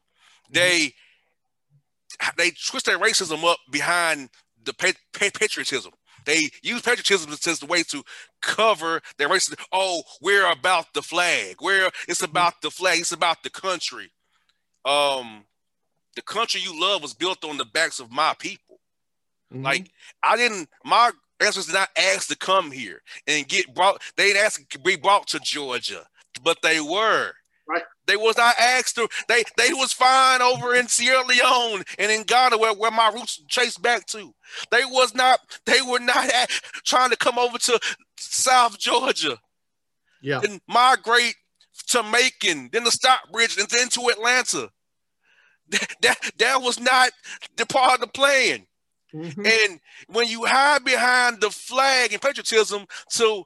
[0.52, 0.94] They
[2.38, 4.30] they twist their racism up behind
[4.64, 5.92] the pa- patriotism.
[6.26, 8.04] They use patriotism as the way to
[8.42, 9.60] cover their racism.
[9.72, 11.58] Oh, we're about the flag.
[11.62, 13.00] We're it's about the flag.
[13.00, 14.12] It's about the country.
[14.86, 15.46] Um,
[16.16, 18.65] the country you love was built on the backs of my people.
[19.54, 19.64] Mm-hmm.
[19.64, 19.92] Like
[20.24, 20.70] I didn't.
[20.84, 24.02] My ancestors did not ask to come here and get brought.
[24.16, 26.06] They didn't ask to be brought to Georgia,
[26.44, 27.32] but they were.
[27.68, 27.82] Right.
[28.06, 29.08] They was not asked to.
[29.28, 33.42] They they was fine over in Sierra Leone and in Ghana, where, where my roots
[33.50, 34.34] trace back to.
[34.70, 35.40] They was not.
[35.66, 36.50] They were not at,
[36.84, 37.80] trying to come over to
[38.18, 39.40] South Georgia.
[40.22, 40.42] Yeah.
[40.44, 41.36] And migrate
[41.88, 44.70] to Macon, then to Stockbridge, and then to Atlanta.
[45.70, 47.10] That that, that was not
[47.58, 48.68] the part of the plan.
[49.16, 49.46] Mm-hmm.
[49.46, 53.44] And when you hide behind the flag and patriotism to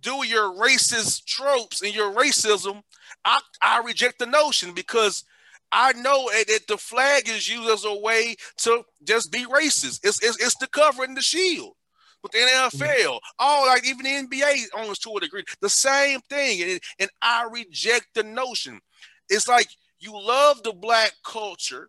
[0.00, 2.82] do your racist tropes and your racism,
[3.24, 5.24] I, I reject the notion because
[5.70, 10.00] I know that the flag is used as a way to just be racist.
[10.04, 11.74] It's, it's, it's the cover and the shield.
[12.22, 13.18] But the NFL, mm-hmm.
[13.38, 16.62] all like even the NBA almost to a degree, the same thing.
[16.62, 18.80] And, and I reject the notion.
[19.28, 21.88] It's like you love the black culture,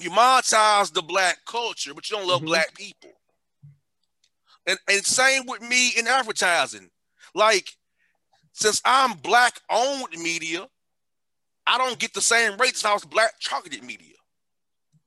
[0.00, 2.48] you monetize the black culture, but you don't love mm-hmm.
[2.48, 3.10] black people.
[4.66, 6.90] And, and same with me in advertising.
[7.34, 7.70] Like
[8.54, 10.66] since I'm black owned media,
[11.66, 14.14] I don't get the same rates as I was black targeted media.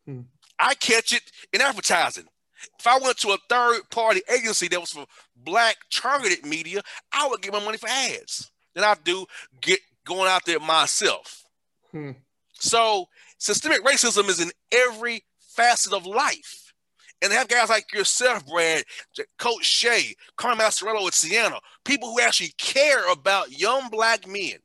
[0.06, 0.22] Hmm.
[0.60, 1.24] I catch it
[1.54, 2.26] in advertising.
[2.80, 7.28] If I went to a third party agency that was for black targeted media, I
[7.28, 9.26] would get my money for ads than I do
[9.62, 11.44] get going out there myself.
[11.92, 12.12] Hmm.
[12.54, 16.74] So systemic racism is in every facet of life.
[17.22, 18.84] And have guys like yourself, Brad,
[19.40, 24.58] Coach Shay, Carmen Maciariello at Siena, people who actually care about young black men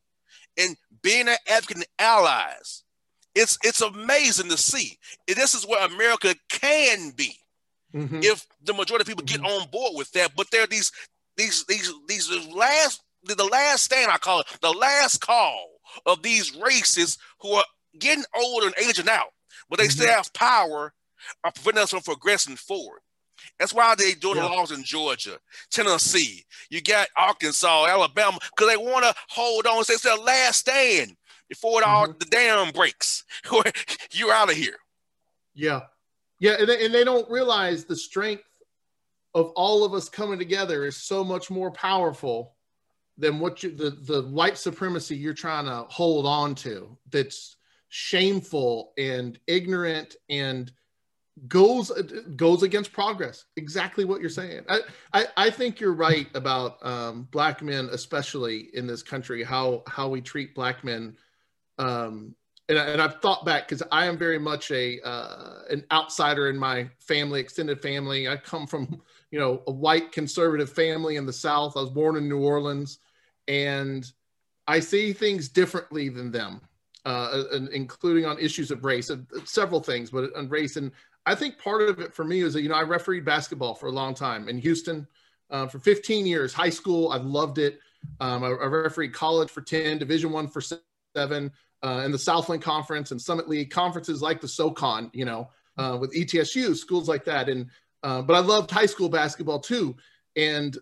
[0.59, 2.85] and being an and allies.
[3.35, 4.99] It's it's amazing to see.
[5.27, 7.35] This is where America can be
[7.95, 8.21] mm-hmm.
[8.23, 9.43] if the majority of people mm-hmm.
[9.43, 10.33] get on board with that.
[10.37, 10.93] But there are these
[11.37, 15.69] these these these last the last stand I call it the last call
[16.07, 17.65] of these racists who are
[17.99, 19.33] getting older and aging out,
[19.69, 20.01] but they mm-hmm.
[20.01, 20.93] still have power
[21.45, 23.01] of preventing us from progressing forward.
[23.59, 24.45] That's why they doing yeah.
[24.45, 25.39] laws in Georgia,
[25.71, 26.45] Tennessee.
[26.71, 29.85] You got Arkansas, Alabama, because they want to hold on.
[29.85, 31.17] Say it's their last stand
[31.49, 32.19] before it all mm-hmm.
[32.19, 33.25] the dam breaks.
[34.13, 34.77] You're out of here.
[35.55, 35.83] Yeah,
[36.39, 38.45] yeah, and they, and they don't realize the strength
[39.35, 42.55] of all of us coming together is so much more powerful
[43.19, 46.97] than what you the the white supremacy you're trying to hold on to.
[47.11, 47.57] That's
[47.95, 50.73] shameful and ignorant and
[51.47, 51.93] goes
[52.37, 53.45] goes against progress.
[53.57, 54.63] Exactly what you're saying.
[54.67, 54.81] I
[55.13, 60.09] I, I think you're right about um, black men, especially in this country, how how
[60.09, 61.19] we treat black men.
[61.77, 62.35] Um,
[62.71, 66.49] and, I, and I've thought back because I am very much a uh, an outsider
[66.49, 68.27] in my family, extended family.
[68.27, 71.77] I come from you know a white conservative family in the South.
[71.77, 73.01] I was born in New Orleans,
[73.49, 74.11] and
[74.67, 76.63] I see things differently than them.
[77.05, 80.77] Uh, including on issues of race, uh, several things, but on race.
[80.77, 80.93] And
[81.27, 83.87] I think part of it for me is that, you know, I refereed basketball for
[83.87, 85.09] a long time in Houston
[85.51, 87.11] uh, for 15 years, high school.
[87.11, 87.81] I loved it.
[88.21, 91.51] Um, I, I refereed college for 10, division one for seven,
[91.83, 95.99] uh, and the Southland Conference and Summit League conferences like the SoCon, you know, uh,
[96.01, 97.49] with ETSU, schools like that.
[97.49, 97.67] And,
[98.05, 99.97] uh, but I loved high school basketball too.
[100.37, 100.79] And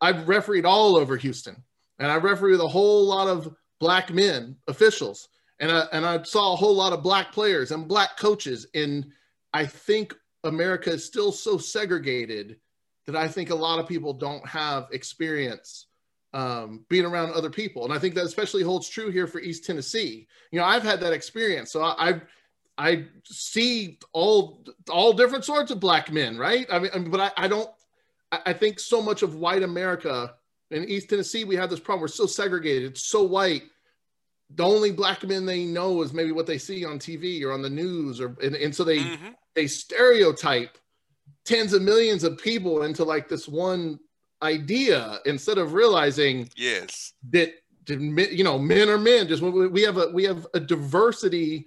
[0.00, 1.62] I've refereed all over Houston
[1.98, 5.28] and I refereed a whole lot of black men officials.
[5.60, 9.10] And I, and I saw a whole lot of black players and black coaches And
[9.52, 12.58] I think America is still so segregated
[13.06, 15.86] that I think a lot of people don't have experience
[16.34, 19.64] um, being around other people, and I think that especially holds true here for East
[19.64, 20.26] Tennessee.
[20.50, 22.20] You know, I've had that experience, so I, I,
[22.76, 26.66] I see all all different sorts of black men, right?
[26.70, 27.70] I mean, but I, I don't.
[28.30, 30.34] I think so much of white America
[30.70, 32.02] in East Tennessee, we have this problem.
[32.02, 32.92] We're so segregated.
[32.92, 33.62] It's so white
[34.54, 37.62] the only black men they know is maybe what they see on TV or on
[37.62, 39.28] the news, or and, and so they mm-hmm.
[39.54, 40.78] they stereotype
[41.44, 43.98] tens of millions of people into like this one
[44.42, 47.52] idea instead of realizing yes that
[47.88, 49.28] you know men are men.
[49.28, 51.66] Just we have a we have a diversity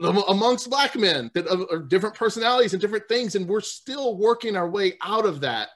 [0.00, 4.68] amongst black men that are different personalities and different things, and we're still working our
[4.68, 5.68] way out of that.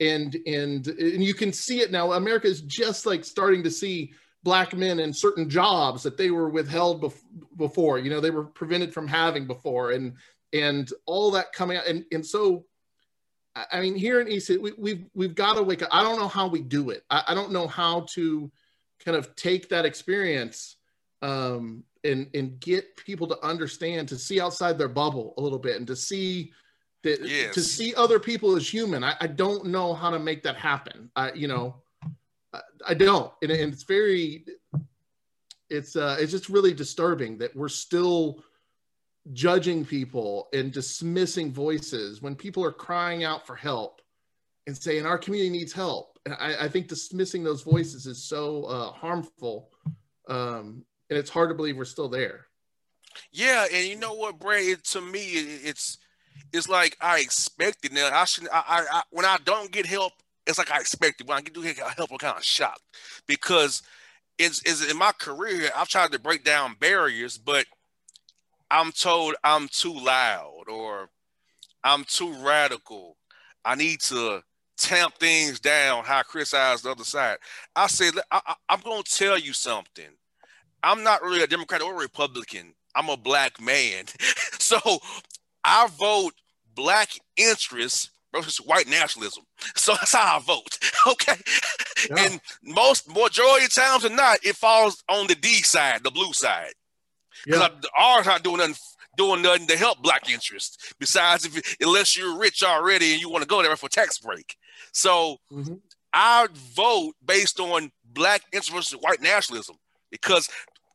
[0.00, 2.12] And and and you can see it now.
[2.12, 6.48] America is just like starting to see black men in certain jobs that they were
[6.48, 7.22] withheld bef-
[7.56, 10.14] before you know they were prevented from having before and
[10.52, 12.64] and all that coming out and and so
[13.54, 16.28] i mean here in east we, we've we've got to wake up i don't know
[16.28, 17.04] how we do it.
[17.10, 18.50] I, I don't know how to
[19.04, 20.76] kind of take that experience
[21.22, 25.76] um, and and get people to understand to see outside their bubble a little bit
[25.76, 26.52] and to see
[27.02, 27.54] that Yes.
[27.54, 29.04] to see other people as human.
[29.04, 31.10] I, I don't know how to make that happen.
[31.14, 31.81] I you know
[32.86, 34.44] I, don't and, and it's very
[35.70, 38.42] it's uh it's just really disturbing that we're still
[39.32, 44.00] judging people and dismissing voices when people are crying out for help
[44.66, 48.64] and saying our community needs help and i, I think dismissing those voices is so
[48.64, 49.70] uh, harmful
[50.28, 52.46] um, and it's hard to believe we're still there
[53.32, 54.64] Yeah, and you know what, Bray?
[54.64, 55.98] It, to me, it, it's
[56.52, 57.92] it's like I expected.
[57.92, 58.48] Now I should.
[58.52, 60.12] I, I, I when I don't get help,
[60.46, 61.28] it's like I expected.
[61.28, 62.82] When I get do get help, I'm kind of shocked
[63.26, 63.82] because
[64.38, 65.70] it's, it's in my career.
[65.76, 67.66] I've tried to break down barriers, but
[68.70, 71.10] I'm told I'm too loud or
[71.84, 73.16] I'm too radical.
[73.64, 74.42] I need to
[74.76, 76.04] tamp things down.
[76.04, 77.38] How I criticize the other side.
[77.76, 80.08] I said I, I, I'm going to tell you something.
[80.82, 82.74] I'm not really a Democrat or a Republican.
[82.94, 84.06] I'm a black man.
[84.58, 84.78] so
[85.64, 86.32] I vote
[86.74, 89.44] black interests versus white nationalism.
[89.76, 90.78] So that's how I vote.
[91.06, 91.34] Okay.
[92.08, 92.24] Yeah.
[92.26, 96.32] And most majority of times than not, it falls on the D side, the blue
[96.32, 96.72] side.
[97.44, 98.76] Because yeah the R's not doing nothing
[99.16, 100.94] doing nothing to help black interests.
[100.98, 104.56] Besides, if unless you're rich already and you want to go there for tax break.
[104.92, 105.80] So Mhm.
[106.12, 109.76] I vote based on black interests versus white nationalism
[110.10, 110.48] because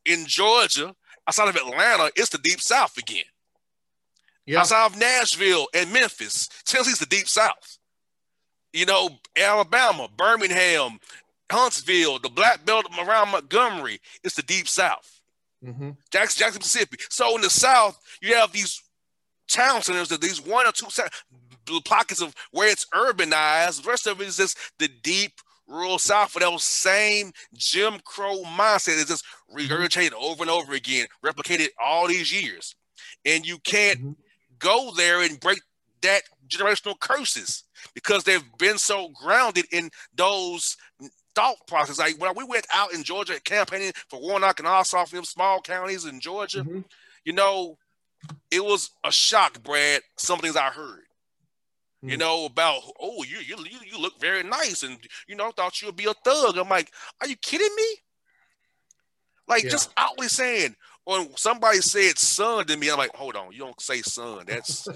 [0.06, 0.96] in Georgia,
[1.28, 3.26] outside of Atlanta, it's the deep south again.
[4.48, 7.78] Yeah Outside of Nashville and Memphis, Tennessee's the deep south.
[8.74, 11.00] You know, Alabama, Birmingham,
[11.52, 15.22] Huntsville, the black belt around Montgomery, it's the deep south.
[15.64, 16.98] hmm Jackson, Jackson, Mississippi.
[17.10, 18.82] So in the South, you have these
[19.50, 23.84] town centers, that these one or two pockets of where it's urbanized.
[23.84, 25.34] The rest of it is just the deep
[25.68, 31.08] rural South for those same Jim Crow mindset is just regurgitated over and over again,
[31.26, 32.76] replicated all these years.
[33.26, 34.16] And you can't Mhm.
[34.60, 35.60] Go there and break
[36.02, 40.78] that generational curses because they've been so grounded in those
[41.36, 42.00] thought process.
[42.00, 46.06] Like when we went out in Georgia campaigning for Warnock and Ossoff, them small counties
[46.06, 46.86] in Georgia, Mhm.
[47.26, 47.78] you know,
[48.52, 50.02] it was a shock, Brad.
[50.18, 51.06] Some things I heard,
[52.02, 52.20] you Hmm.
[52.20, 55.96] know, about oh, you you you you look very nice, and you know, thought you'd
[55.96, 56.58] be a thug.
[56.58, 57.98] I'm like, are you kidding me?
[59.48, 59.70] Like Yeah.
[59.70, 60.76] just outly saying,
[61.08, 64.44] when somebody said son to me, I'm like, hold on, you don't say son.
[64.46, 64.88] That's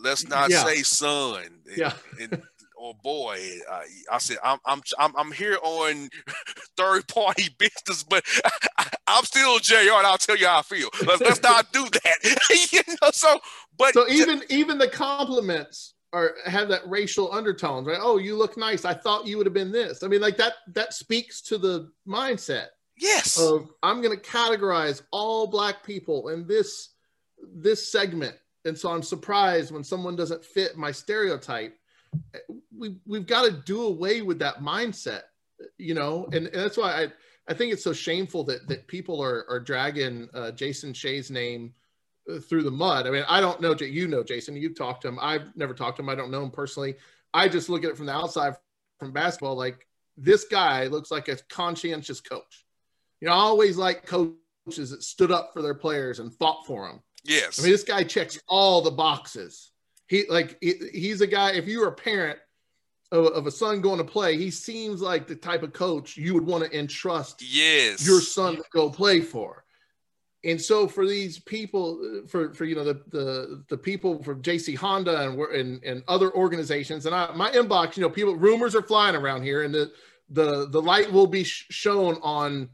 [0.00, 0.64] let's not Yeah.
[0.64, 1.42] say son.
[1.44, 1.92] And- Yeah.
[2.20, 2.42] and-
[2.76, 6.10] or boy, uh, I said I'm I'm I'm I'm here on
[6.76, 8.24] third party business, but
[8.78, 9.74] I, am still Jr.
[9.96, 10.88] And I'll tell you how I feel.
[11.06, 12.70] Let's, let's not do that.
[12.72, 13.38] you know, so
[13.78, 18.56] but so even even the compliments are have that racial undertones right oh you look
[18.56, 21.58] nice i thought you would have been this i mean like that that speaks to
[21.58, 26.90] the mindset yes, of i'm going to categorize all black people in this
[27.54, 28.36] this segment.
[28.64, 31.76] And so i'm surprised when someone doesn't fit my stereotype.
[32.76, 35.22] We we've got to do away with that mindset
[35.78, 36.26] you know?
[36.32, 37.12] And, and that's why i
[37.48, 41.74] i think it's so shameful that that people are are dragging uh, jason Shay's name
[42.30, 43.06] uh, through the mud.
[43.06, 45.18] I mean i don't know you know jason you've talked to him.
[45.20, 46.08] I've never talked to him.
[46.08, 46.96] I don't know him personally.
[47.32, 48.56] I just look at it from the outside
[48.98, 52.63] from basketball like this guy looks like a conscientious coach
[53.24, 56.86] you know, I always like coaches that stood up for their players and fought for
[56.86, 57.00] them.
[57.24, 59.70] yes, I mean, this guy checks all the boxes.
[60.08, 61.52] He like he, he's a guy.
[61.52, 62.38] If you were a parent
[63.10, 66.34] of, of a son going to play, he seems like the type of coach you
[66.34, 69.64] would want to entrust yes, your son to go play for.
[70.44, 74.76] And so for these people, for for you know the the the people from JC
[74.76, 78.74] Honda and we're- and and other organizations, and I, my inbox, you know, people rumors
[78.74, 79.90] are flying around here, and the
[80.28, 82.68] the the light will be sh- shown on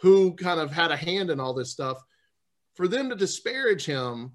[0.00, 2.02] who kind of had a hand in all this stuff.
[2.74, 4.32] For them to disparage him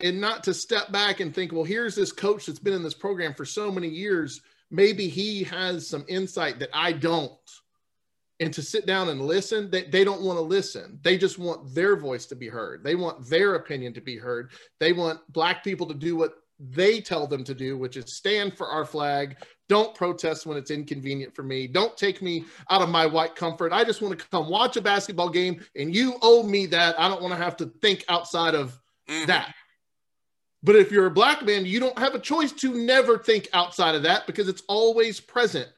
[0.00, 2.94] and not to step back and think, well, here's this coach that's been in this
[2.94, 4.40] program for so many years.
[4.70, 7.32] Maybe he has some insight that I don't
[8.40, 11.74] and to sit down and listen they, they don't want to listen they just want
[11.74, 15.64] their voice to be heard they want their opinion to be heard they want black
[15.64, 19.36] people to do what they tell them to do which is stand for our flag
[19.68, 23.72] don't protest when it's inconvenient for me don't take me out of my white comfort
[23.72, 27.08] i just want to come watch a basketball game and you owe me that i
[27.08, 29.26] don't want to have to think outside of Mhm.
[29.26, 29.54] that
[30.62, 33.94] but if you're a black man you don't have a choice to never think outside
[33.94, 35.68] of that because it's always present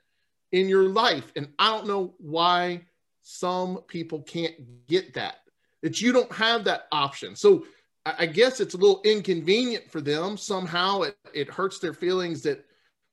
[0.53, 1.33] in your life.
[1.37, 2.83] And I don't know why
[3.21, 4.55] some people can't
[4.87, 5.41] get that,
[5.83, 7.37] that you don't have that option.
[7.37, 7.67] So
[8.07, 10.37] I I guess it's a little inconvenient for them.
[10.37, 12.65] Somehow it, it hurts their feelings that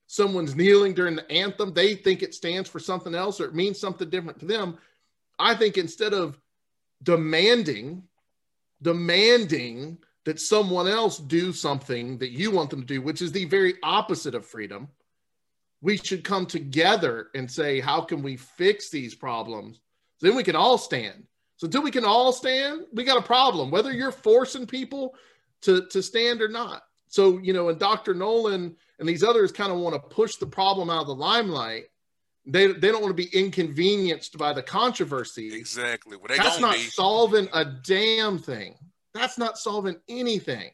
[0.06, 3.78] someone's kneeling during the anthem, they think it stands for something else or it means
[3.78, 4.78] something different to them.
[5.38, 6.38] I think instead of
[7.02, 8.04] demanding,
[8.82, 13.44] demanding that someone else do something that you want them to do, which is the
[13.44, 14.88] very opposite of freedom,
[15.82, 19.80] we should come together and say, how can we fix these problems?
[20.20, 21.24] then we can all stand.
[21.56, 25.14] So until we can all stand, we got a problem, whether you're forcing people
[25.62, 26.82] to, to stand or not.
[27.08, 28.14] So, you know, and Dr.
[28.14, 31.84] Noland and these others kind of want to push the problem out of the limelight.
[32.46, 35.52] They, they don't want to be inconvenienced by the controversy.
[35.54, 36.16] Exactly.
[36.16, 36.80] Well, That's not be.
[36.80, 38.76] solving a damn thing.
[39.14, 40.70] That's not solving anything.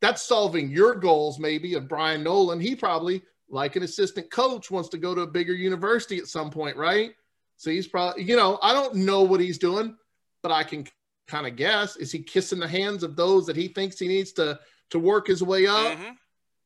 [0.00, 2.60] That's solving your goals, maybe, of Brian Noland.
[2.60, 6.50] He probably, like an assistant coach, wants to go to a bigger university at some
[6.50, 7.12] point, right?
[7.56, 9.96] So he's probably, you know, I don't know what he's doing,
[10.42, 10.86] but I can
[11.28, 11.96] kind of guess.
[11.96, 14.58] Is he kissing the hands of those that he thinks he needs to
[14.92, 15.92] to work his way up?
[15.92, 16.12] Mm-hmm.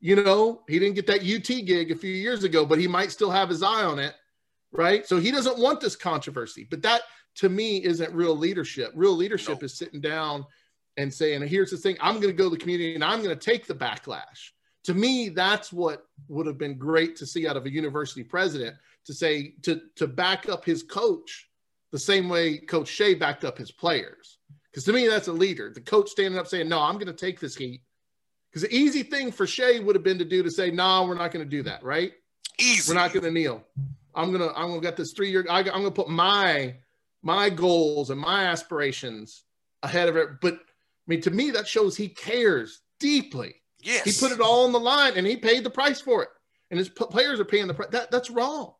[0.00, 3.10] You know, he didn't get that UT gig a few years ago, but he might
[3.10, 4.14] still have his eye on it,
[4.70, 5.06] right?
[5.06, 6.66] So he doesn't want this controversy.
[6.70, 7.02] But that
[7.36, 8.92] to me isn't real leadership.
[8.94, 10.44] Real leadership is sitting down
[10.96, 13.36] and saying, here's the thing, I'm going to go to the community and I'm going
[13.36, 14.50] to take the backlash.
[14.84, 18.76] To me, that's what would have been great to see out of a university president
[19.06, 21.48] to say, to, to back up his coach
[21.92, 24.38] the same way Coach Shay backed up his players.
[24.70, 25.70] Because to me, that's a leader.
[25.72, 27.82] The coach standing up saying, no, I'm going to take this heat.
[28.56, 31.14] Because the easy thing for Shay would have been to do to say, no, we're
[31.14, 32.12] not going to do that, right?
[32.58, 32.90] Easy.
[32.90, 33.62] We're not going to kneel.
[34.14, 35.44] I'm gonna I'm gonna get this three year.
[35.50, 36.76] I, am gonna put my
[37.22, 39.44] my goals and my aspirations
[39.82, 40.40] ahead of it.
[40.40, 40.58] But I
[41.06, 43.56] mean, to me, that shows he cares deeply.
[43.82, 44.04] Yes.
[44.04, 46.30] He put it all on the line and he paid the price for it.
[46.70, 47.90] And his players are paying the price.
[47.90, 48.72] That, that's wrong.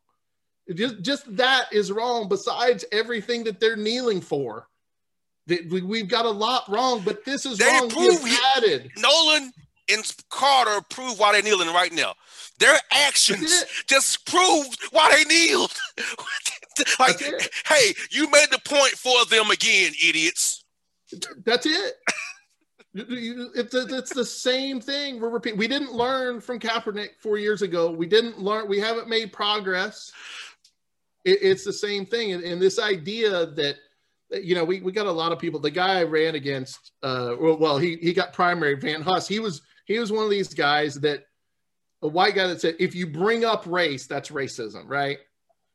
[0.75, 4.69] just, just that is wrong, besides everything that they're kneeling for.
[5.47, 7.91] We, we've got a lot wrong, but this is they wrong.
[7.91, 8.91] Prove he, added.
[8.97, 9.53] Noland
[9.91, 12.15] and Carter prove why they're kneeling right now.
[12.59, 15.73] Their actions just proved why they kneeled.
[16.99, 17.21] like,
[17.67, 20.65] hey, you made the point for them again, idiots.
[21.45, 21.95] That's it.
[22.95, 25.21] it's, it's the same thing.
[25.21, 25.59] We're repeating.
[25.59, 27.91] We didn't learn from Kaepernick four years ago.
[27.91, 28.69] We didn't learn.
[28.69, 30.13] We haven't made progress.
[31.25, 32.33] It, it's the same thing.
[32.33, 33.77] And, and, this idea that,
[34.31, 35.61] you know, we, we got a lot of people.
[35.61, 38.75] The guy I ran against, uh, well, well, he he got primary.
[38.75, 39.29] Van Huss.
[39.29, 41.27] He was he was one of these guys that
[42.03, 45.19] a white guy that said if you bring up race, that's racism, right?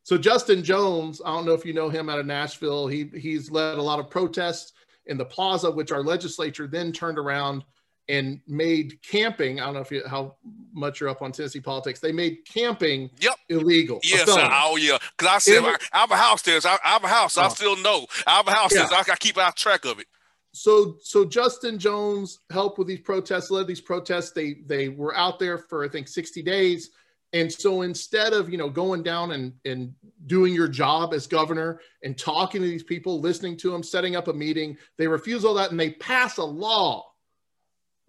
[0.03, 2.87] So Justin Jones, I don't know if you know him out of Nashville.
[2.87, 4.73] He he's led a lot of protests
[5.07, 7.63] in the plaza, which our legislature then turned around
[8.09, 9.59] and made camping.
[9.59, 10.35] I don't know if you, how
[10.73, 11.99] much you're up on Tennessee politics.
[11.99, 13.35] They made camping yep.
[13.49, 13.99] illegal.
[14.03, 14.97] Yes, oh yeah.
[15.17, 16.59] Because I said I, I, have a house there.
[16.65, 17.37] I, I have a house.
[17.37, 17.41] Oh.
[17.41, 17.55] I uh-huh.
[17.55, 18.05] still know.
[18.27, 18.87] I have a house yeah.
[18.87, 18.99] there.
[18.99, 20.07] I, I keep out track of it.
[20.53, 24.31] So so Justin Jones helped with these protests, led these protests.
[24.31, 26.91] They they were out there for I think 60 days.
[27.33, 29.93] And so instead of, you know, going down and, and
[30.27, 34.27] doing your job as governor and talking to these people, listening to them, setting up
[34.27, 37.09] a meeting, they refuse all that and they pass a law,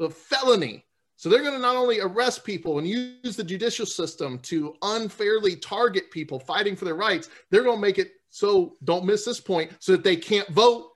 [0.00, 0.84] a felony.
[1.14, 5.54] So they're going to not only arrest people and use the judicial system to unfairly
[5.54, 9.38] target people fighting for their rights, they're going to make it so don't miss this
[9.38, 10.91] point so that they can't vote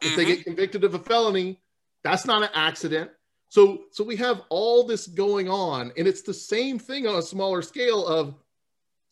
[0.00, 0.16] if mm-hmm.
[0.16, 1.60] they get convicted of a felony.
[2.04, 3.10] That's not an accident.
[3.48, 7.22] So, so we have all this going on, and it's the same thing on a
[7.22, 8.34] smaller scale of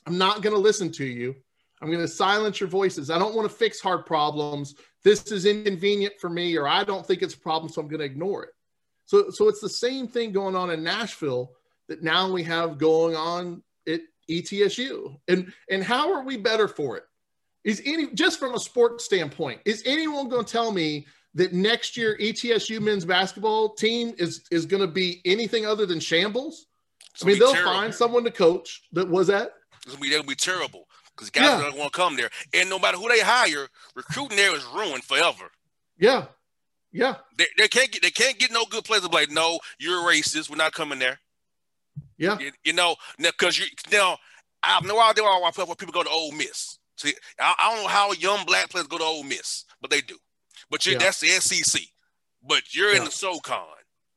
[0.07, 1.34] I'm not going to listen to you.
[1.82, 3.11] I'm going to silence your voices.
[3.11, 4.74] I don't want to fix hard problems.
[5.05, 8.01] This is inconvenient for me, or I don't think it's a problem, so I'm going
[8.01, 8.51] to ignore it.
[9.05, 11.53] So, so it's the same thing going on in Nashville
[11.89, 15.16] that now we have going on at ETSU.
[15.28, 17.05] And and how are we better for it?
[17.67, 21.05] Is any just from a sports standpoint, is anyone going to tell me
[21.35, 25.99] that next year ETSU men's basketball team is is going to be anything other than
[25.99, 26.67] shambles?
[27.21, 27.73] I mean, they'll terrible.
[27.73, 29.55] find someone to coach that was that.
[29.85, 30.87] It's gonna be, terrible
[31.17, 31.61] because guys yeah.
[31.61, 35.03] don't want to come there, and no matter who they hire, recruiting there is ruined
[35.03, 35.51] forever.
[35.99, 36.27] Yeah,
[36.93, 37.17] yeah.
[37.37, 39.09] They, they can't get they can't get no good players.
[39.09, 40.51] Like, no, you're a racist.
[40.51, 41.19] We're not coming there.
[42.17, 44.19] Yeah, you, you know, because you now
[44.62, 46.79] I have no idea why people go to Ole Miss.
[46.97, 50.01] See, I, I don't know how young black players go to Ole Miss, but they
[50.01, 50.16] do.
[50.70, 50.99] But you yeah.
[50.99, 51.82] that's the SEC.
[52.47, 52.99] But you're yeah.
[52.99, 53.64] in the SoCon,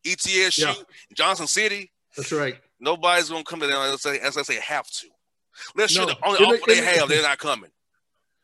[0.06, 0.74] ETSU, yeah.
[1.14, 1.92] Johnson City.
[2.16, 2.58] That's right.
[2.80, 5.08] Nobody's gonna come to them as I say, as I say have to.
[5.76, 6.06] Let's no.
[6.06, 7.70] the only offer they have, they're not coming.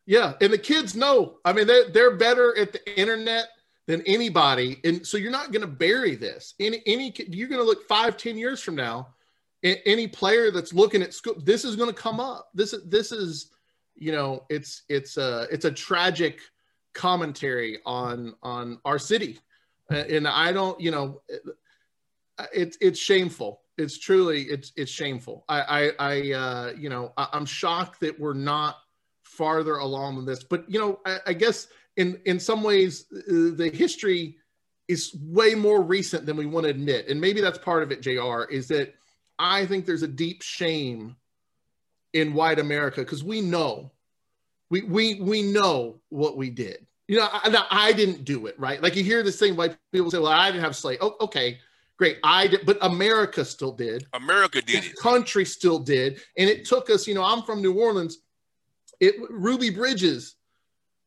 [0.06, 1.38] Yeah, and the kids know.
[1.46, 3.48] I mean, they're they're better at the internet
[3.88, 6.54] than anybody, and so you're not going to bury this.
[6.60, 9.10] Any any you're going to look five, ten years from now.
[9.64, 12.50] Any player that's looking at school, this is going to come up.
[12.54, 13.50] This is this is,
[13.96, 16.40] you know, it's it's a it's a tragic
[16.94, 19.40] commentary on on our city,
[19.90, 21.22] and I don't, you know,
[22.54, 23.62] it's it's shameful.
[23.78, 25.46] It's truly it's it's shameful.
[25.50, 28.78] I I, I uh, you know I, I'm shocked that we're not
[29.24, 30.44] farther along than this.
[30.44, 31.68] But you know I, I guess
[31.98, 34.38] in in some ways uh, the history
[34.88, 38.02] is way more recent than we want to admit, and maybe that's part of it.
[38.02, 38.44] Jr.
[38.52, 38.94] Is that
[39.40, 41.16] I think there's a deep shame
[42.16, 43.92] in white America because we know
[44.70, 46.88] we we we know what we did.
[47.08, 48.82] You know, I, I didn't do it, right?
[48.82, 51.60] Like you hear this thing, white people say, "Well, I didn't have slave." Oh, okay,
[51.98, 52.18] great.
[52.24, 54.08] I did, but America still did.
[54.14, 54.96] America did the it.
[54.96, 57.06] Country still did, and it took us.
[57.06, 58.20] You know, I'm from New Orleans.
[59.00, 60.36] It Ruby Bridges,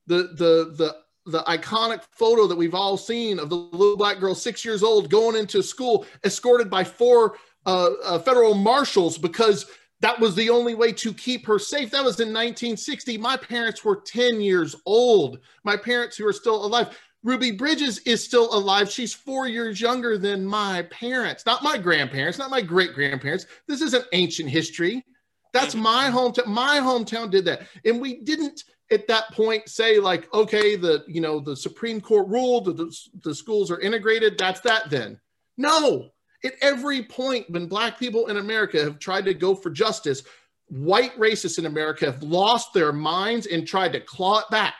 [0.06, 0.96] the the the
[1.26, 5.10] the iconic photo that we've all seen of the little black girl, six years old,
[5.10, 7.36] going into school, escorted by four
[7.66, 9.66] uh, uh, federal marshals because
[10.00, 11.90] that was the only way to keep her safe.
[11.90, 13.18] That was in 1960.
[13.18, 15.40] My parents were 10 years old.
[15.64, 16.96] My parents who are still alive.
[17.24, 18.90] Ruby Bridges is still alive.
[18.90, 23.46] She's four years younger than my parents, not my grandparents, not my great grandparents.
[23.66, 25.04] This isn't ancient history.
[25.52, 25.82] That's mm-hmm.
[25.82, 26.46] my hometown.
[26.46, 27.62] My hometown did that.
[27.84, 32.28] And we didn't at that point say like, okay, the, you know, the Supreme Court
[32.28, 34.38] ruled the, the schools are integrated.
[34.38, 35.20] That's that then.
[35.56, 36.10] No,
[36.44, 40.22] at every point when black people in America have tried to go for justice,
[40.68, 44.74] white racists in America have lost their minds and tried to claw it back.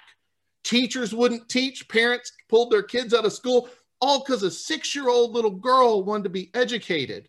[0.65, 3.69] Teachers wouldn't teach, parents pulled their kids out of school,
[4.01, 7.29] all because a six year old little girl wanted to be educated.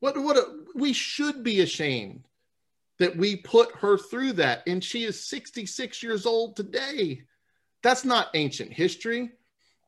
[0.00, 2.26] What, what a, we should be ashamed
[2.98, 4.62] that we put her through that.
[4.66, 7.22] And she is 66 years old today.
[7.82, 9.32] That's not ancient history.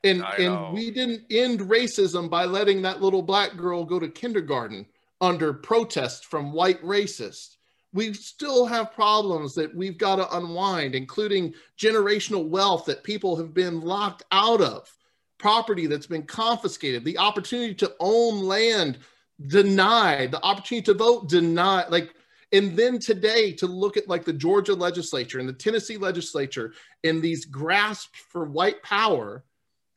[0.05, 4.87] And and we didn't end racism by letting that little black girl go to kindergarten
[5.21, 7.57] under protest from white racists.
[7.93, 13.55] We still have problems that we've got to unwind, including generational wealth that people have
[13.55, 14.91] been locked out of,
[15.39, 18.99] property that's been confiscated, the opportunity to own land
[19.47, 21.91] denied, the opportunity to vote denied.
[21.91, 22.15] Like,
[22.53, 26.73] and then today to look at like the Georgia legislature and the Tennessee legislature
[27.05, 29.45] and these grasps for white power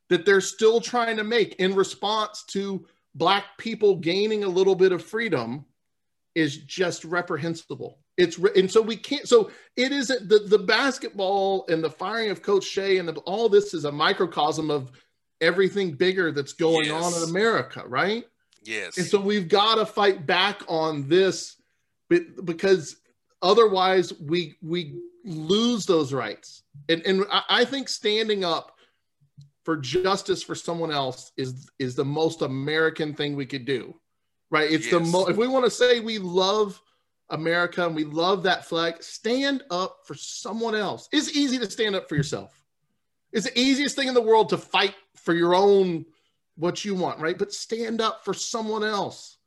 [0.08, 4.92] that they're still trying to make in response to black people gaining a little bit
[4.92, 5.64] of freedom
[6.34, 7.98] is just reprehensible.
[8.16, 9.28] It's and so we can't.
[9.28, 13.48] So it isn't the the basketball and the firing of Coach Shay and the, all
[13.48, 14.90] this is a microcosm of
[15.40, 17.04] everything bigger that's going yes.
[17.04, 18.24] on in America, right?
[18.62, 18.96] Yes.
[18.98, 21.56] And so we've got to fight back on this
[22.08, 22.96] because
[23.42, 26.62] otherwise we we lose those rights.
[26.88, 28.75] And and I think standing up
[29.66, 33.92] for justice for someone else is is the most American thing we could do,
[34.48, 34.70] right?
[34.70, 34.94] It's yes.
[34.94, 35.28] the most.
[35.28, 36.80] If we want to say we love
[37.30, 41.08] America and we love that flag, stand up for someone else.
[41.10, 42.62] It's easy to stand up for yourself.
[43.32, 46.06] It's the easiest thing in the world to fight for your own
[46.56, 47.36] what you want, right?
[47.36, 49.38] But stand up for someone else,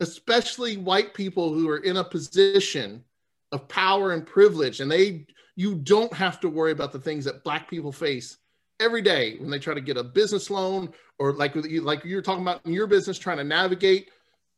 [0.00, 3.04] especially white people who are in a position
[3.52, 5.24] of power and privilege, and they
[5.54, 8.38] you don't have to worry about the things that black people face
[8.80, 12.42] every day when they try to get a business loan or like like you're talking
[12.42, 14.10] about in your business trying to navigate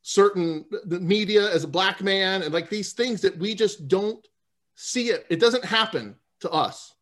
[0.03, 4.27] certain the media as a black man and like these things that we just don't
[4.75, 5.27] see it.
[5.29, 6.95] It doesn't happen to us.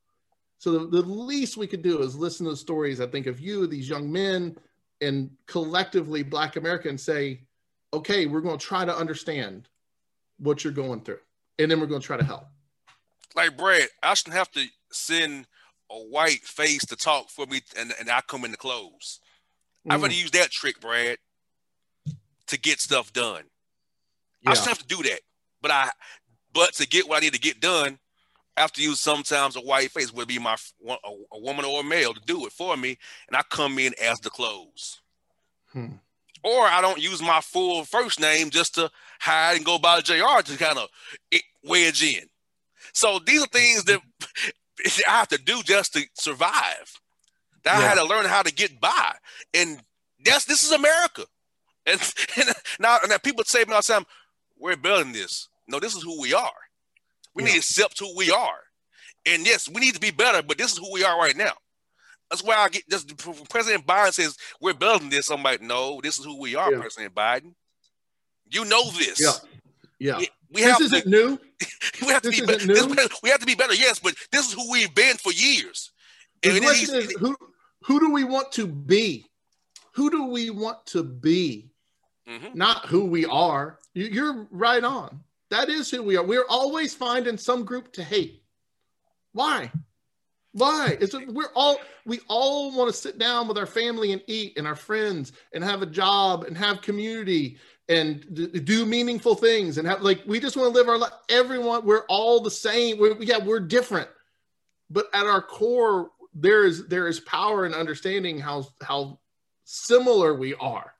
[0.58, 3.38] So the, the least we could do is listen to the stories i think of
[3.38, 4.56] you these young men
[5.00, 7.40] and collectively black america and say
[7.92, 9.68] okay we're going to try to understand
[10.40, 11.20] what you're going through
[11.60, 12.48] and then we're going to try to help.
[13.36, 15.46] Like brad i shouldn't have to send
[15.90, 19.20] a white face to talk for me and, and I come in the clothes.
[19.86, 19.94] Mm.
[19.94, 21.18] I'm gonna use that trick, Brad,
[22.46, 23.44] to get stuff done.
[24.42, 24.50] Yeah.
[24.50, 25.20] I still have to do that.
[25.60, 25.90] But I
[26.52, 27.98] but to get what I need to get done,
[28.56, 30.56] I have to use sometimes a white face, would be my
[30.88, 30.94] a,
[31.32, 34.18] a, woman or a male to do it for me, and I come in as
[34.20, 35.00] the clothes.
[35.72, 35.94] Hmm.
[36.42, 40.42] Or I don't use my full first name just to hide and go by JR
[40.44, 40.88] to kind of
[41.64, 42.24] wedge in.
[42.92, 44.00] So these are things that
[45.08, 47.00] I have to do just to survive.
[47.64, 47.84] That yeah.
[47.84, 49.14] I had to learn how to get by,
[49.54, 49.82] and
[50.24, 51.24] that's this is America.
[51.86, 51.98] And,
[52.36, 54.04] and now, now people say me all the time,
[54.58, 56.50] "We're building this." No, this is who we are.
[57.34, 57.46] We yeah.
[57.46, 58.58] need to accept who we are,
[59.24, 60.42] and yes, we need to be better.
[60.42, 61.54] But this is who we are right now.
[62.30, 63.16] That's why I get just
[63.48, 65.30] President Biden says we're building this.
[65.30, 66.80] I'm like, no, this is who we are, yeah.
[66.80, 67.54] President Biden.
[68.50, 69.18] You know this.
[69.98, 70.18] Yeah.
[70.18, 70.26] Yeah.
[70.50, 71.38] We this have isn't to, new.
[72.02, 72.66] we have to this be better.
[72.66, 75.92] This, we have to be better, yes, but this is who we've been for years.
[76.42, 77.36] The question is, who
[77.82, 79.26] who do we want to be?
[79.92, 81.70] Who do we want to be?
[82.28, 82.56] Mm-hmm.
[82.56, 83.78] Not who we are.
[83.94, 85.20] You're right on.
[85.50, 86.24] That is who we are.
[86.24, 88.42] We're always finding some group to hate.
[89.32, 89.72] Why?
[90.52, 90.96] Why?
[91.00, 94.56] It's a, we're all we all want to sit down with our family and eat
[94.56, 97.58] and our friends and have a job and have community
[97.88, 101.12] and do meaningful things and have like we just want to live our life.
[101.28, 102.98] Everyone, we're all the same.
[102.98, 104.08] We're, yeah, we're different,
[104.90, 109.18] but at our core, there is there is power in understanding how how
[109.64, 110.92] similar we are.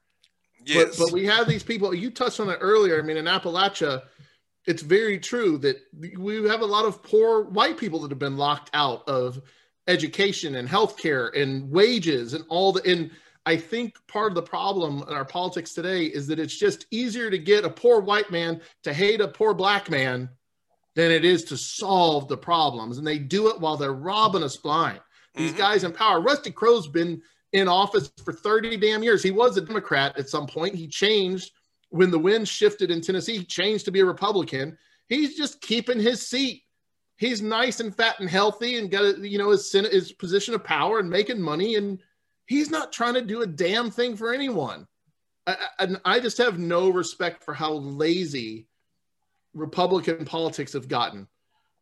[0.65, 0.97] Yes.
[0.97, 1.95] But, but we have these people.
[1.95, 2.99] You touched on it earlier.
[2.99, 4.03] I mean, in Appalachia,
[4.67, 5.77] it's very true that
[6.17, 9.41] we have a lot of poor white people that have been locked out of
[9.87, 13.11] education and healthcare and wages and all the and
[13.49, 17.31] I think part of the problem in our politics today is that it's just easier
[17.31, 20.29] to get a poor white man to hate a poor black man
[20.95, 22.99] than it is to solve the problems.
[22.99, 25.01] And they do it while they're robbing us blind.
[25.35, 25.61] These mm-hmm.
[25.61, 26.21] guys in power.
[26.21, 27.23] Rusty Crowe's been
[27.55, 29.23] in office for 30 damn years.
[29.23, 30.75] He was a Democrat at some point.
[30.75, 31.53] He changed
[31.89, 34.77] when the wind shifted in Tennessee, he changed to be a Republican.
[35.09, 36.65] He's just keeping his seat.
[37.17, 40.63] He's nice and fat and healthy and got a, you know his his position of
[40.63, 41.99] power and making money and
[42.49, 44.89] he's not trying to do a damn thing for anyone.
[45.79, 48.67] And I, I just have no respect for how lazy
[49.55, 51.29] Republican politics have gotten.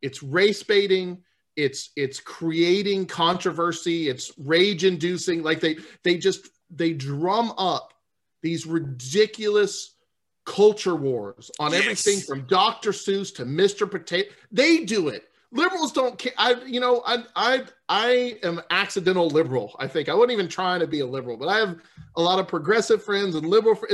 [0.03, 1.23] It's race baiting.
[1.57, 4.09] It's it's creating controversy.
[4.09, 5.43] It's rage inducing.
[5.43, 7.95] Like they they just they drum up
[8.43, 9.95] these ridiculous
[10.45, 11.81] culture wars on yes.
[11.83, 12.91] everything from Dr.
[12.91, 13.91] Seuss to Mr.
[13.91, 14.29] Potato.
[14.53, 16.33] They do it liberals don't care.
[16.39, 19.75] I, you know, I, I, I am accidental liberal.
[19.79, 21.79] I think I wasn't even trying to be a liberal, but I have
[22.17, 23.77] a lot of progressive friends and liberal.
[23.77, 23.87] Fr-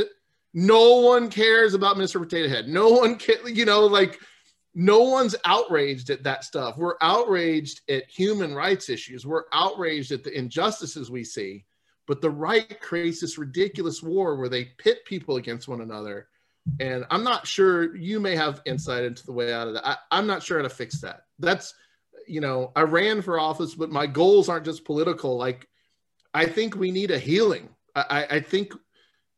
[0.55, 2.20] no one cares about Mr.
[2.20, 2.68] Potato Head.
[2.68, 4.20] No one can, you know, like
[4.74, 6.76] no one's outraged at that stuff.
[6.76, 9.26] We're outraged at human rights issues.
[9.26, 11.64] We're outraged at the injustices we see.
[12.07, 16.28] But the right creates this ridiculous war where they pit people against one another
[16.80, 19.86] and I'm not sure you may have insight into the way out of that.
[19.86, 21.22] I, I'm not sure how to fix that.
[21.38, 21.74] That's,
[22.26, 25.36] you know, I ran for office, but my goals aren't just political.
[25.36, 25.68] Like,
[26.32, 27.68] I think we need a healing.
[27.94, 28.72] I, I think,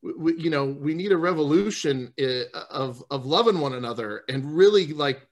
[0.02, 4.88] we, you know, we need a revolution eh, of of loving one another and really
[4.88, 5.26] like,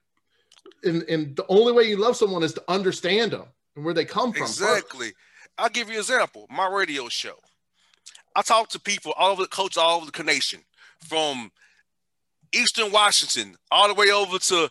[0.83, 4.03] and and the only way you love someone is to understand them and where they
[4.03, 4.41] come from.
[4.41, 5.07] Exactly.
[5.07, 5.17] First.
[5.59, 6.47] I'll give you an example.
[6.49, 7.35] My radio show.
[8.35, 10.61] I talk to people all over the coach all over the nation,
[10.99, 11.51] from
[12.53, 14.69] Eastern Washington, all the way over to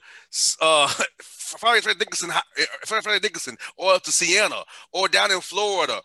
[0.61, 0.89] uh,
[1.23, 4.63] Frederick Dickinson, eh, Frederick Dickinson, or up to Siena,
[4.93, 6.01] or down in Florida.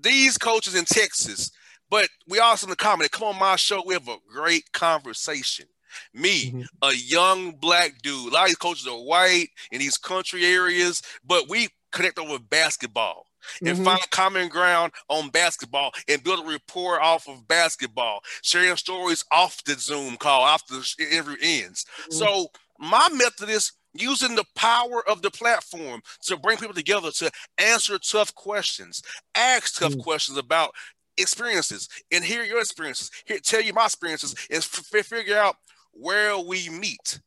[0.00, 1.50] These coaches in Texas,
[1.90, 3.10] but we also in the comment.
[3.12, 5.66] Come on my show, we have a great conversation.
[6.12, 6.62] Me, mm-hmm.
[6.82, 8.32] a young black dude.
[8.32, 12.40] A lot of these coaches are white in these country areas, but we connect over
[12.40, 13.26] basketball
[13.60, 13.84] and mm-hmm.
[13.84, 19.24] find a common ground on basketball and build a rapport off of basketball, sharing stories
[19.30, 21.84] off the Zoom call after the interview ends.
[22.02, 22.12] Mm-hmm.
[22.12, 27.30] So my method is using the power of the platform to bring people together to
[27.58, 29.02] answer tough questions,
[29.34, 30.00] ask tough mm-hmm.
[30.00, 30.72] questions about
[31.16, 33.10] experiences, and hear your experiences.
[33.24, 35.56] Here, tell you my experiences, and f- figure out
[35.92, 37.20] where we meet.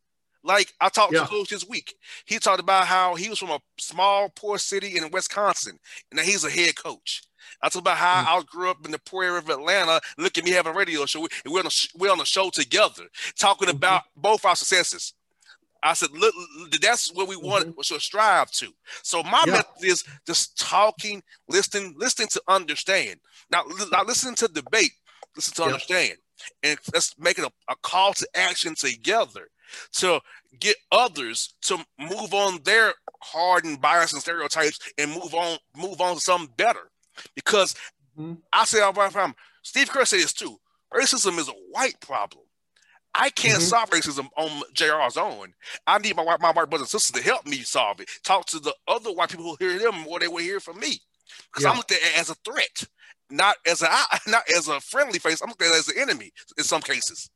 [0.44, 1.22] Like I talked yeah.
[1.22, 1.96] to Coach this week.
[2.26, 5.80] He talked about how he was from a small, poor city in Wisconsin,
[6.12, 7.24] and now he's a head coach.
[7.62, 8.40] I talked about how mm.
[8.40, 10.02] I grew up in the poor area of Atlanta.
[10.18, 11.22] Look at me having a radio show.
[11.22, 13.04] We, we're, on a, we're on the show together,
[13.38, 13.78] talking mm-hmm.
[13.78, 15.14] about both our successes.
[15.84, 16.34] I said, look,
[16.82, 17.82] that's what we want mm-hmm.
[17.82, 18.74] to strive to.
[19.04, 19.54] So my yeah.
[19.54, 23.20] method is just talking, listening, listening to understand.
[23.52, 24.92] Now, not listening to debate,
[25.36, 25.68] listen to yeah.
[25.68, 26.18] understand.
[26.64, 29.48] And let's make it a, a call to action together
[29.94, 30.20] to
[30.60, 36.16] get others to move on their hardened bias and stereotypes and move on move on
[36.16, 36.92] to something better.
[37.36, 37.76] Because
[38.18, 38.36] mm-hmm.
[38.54, 40.58] I say all the time, Steve Kerr said this too.
[40.94, 42.44] Racism is a white problem.
[43.14, 43.64] I can't mm-hmm.
[43.64, 45.54] solve racism on JR's own.
[45.88, 48.10] I need my white my white brothers and sisters to help me solve it.
[48.24, 51.00] Talk to the other white people who hear them more they will hear from me.
[51.52, 51.72] Because yeah.
[51.72, 52.84] I'm looked at it as a threat,
[53.30, 53.90] not as a
[54.28, 55.42] not as a friendly face.
[55.42, 57.30] I'm looked at it as an enemy in some cases.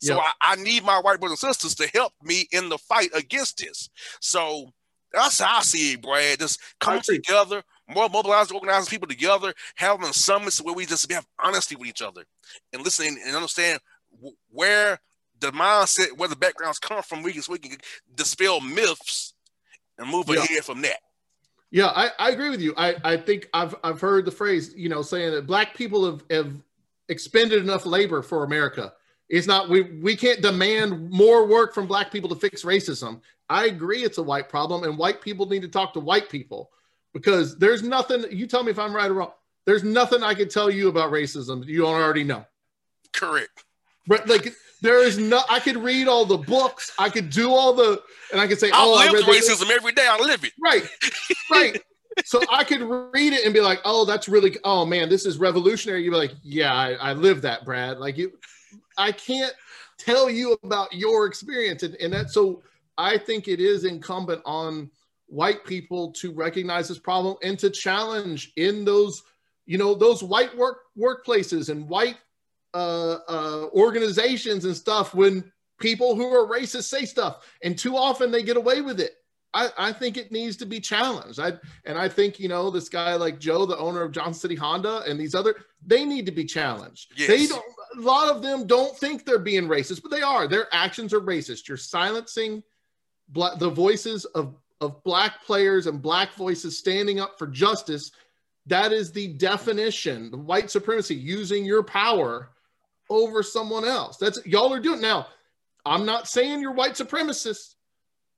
[0.00, 0.22] So yep.
[0.40, 3.58] I, I, need my white brothers and sisters to help me in the fight against
[3.58, 3.90] this.
[4.20, 4.70] So
[5.12, 6.38] that's how I see it, Brad.
[6.38, 11.76] Just come together, more mobilized, organizing people together, having summits where we just have honesty
[11.76, 12.24] with each other
[12.72, 13.80] and listening and understand
[14.50, 15.00] where
[15.40, 17.22] the mindset, where the backgrounds come from.
[17.22, 17.78] We can, so we can
[18.14, 19.34] dispel myths
[19.98, 20.42] and move yeah.
[20.42, 20.98] ahead from that.
[21.70, 22.74] Yeah, I, I agree with you.
[22.76, 26.24] I, I think I've I've heard the phrase, you know, saying that black people have,
[26.30, 26.52] have
[27.08, 28.92] expended enough labor for America.
[29.30, 33.20] It's not we we can't demand more work from black people to fix racism.
[33.48, 36.70] I agree it's a white problem and white people need to talk to white people
[37.14, 39.32] because there's nothing you tell me if I'm right or wrong.
[39.66, 42.44] There's nothing I can tell you about racism you don't already know.
[43.12, 43.64] Correct.
[44.08, 44.52] But like
[44.82, 48.02] there is no I could read all the books, I could do all the
[48.32, 49.70] and I could say, I oh, live I read racism this.
[49.70, 50.08] every day.
[50.10, 50.52] I live it.
[50.60, 50.82] Right.
[51.52, 51.80] Right.
[52.24, 55.38] so I could read it and be like, oh, that's really oh man, this is
[55.38, 56.02] revolutionary.
[56.02, 57.98] You'd be like, yeah, I, I live that, Brad.
[57.98, 58.32] Like you
[59.00, 59.54] I can't
[59.98, 61.82] tell you about your experience.
[61.82, 62.62] And, and that so
[62.98, 64.90] I think it is incumbent on
[65.26, 69.22] white people to recognize this problem and to challenge in those,
[69.66, 72.18] you know, those white work workplaces and white
[72.74, 78.30] uh, uh, organizations and stuff when people who are racist say stuff, and too often
[78.30, 79.12] they get away with it.
[79.52, 81.40] I, I think it needs to be challenged.
[81.40, 84.54] I and I think you know this guy like Joe, the owner of Johnson City
[84.54, 87.12] Honda, and these other they need to be challenged.
[87.16, 87.28] Yes.
[87.28, 87.64] They don't.
[87.96, 90.46] A lot of them don't think they're being racist, but they are.
[90.46, 91.68] Their actions are racist.
[91.68, 92.62] You're silencing
[93.28, 98.12] black, the voices of of black players and black voices standing up for justice.
[98.66, 100.30] That is the definition.
[100.30, 102.50] The white supremacy using your power
[103.10, 104.16] over someone else.
[104.16, 105.26] That's y'all are doing now.
[105.84, 107.74] I'm not saying you're white supremacists,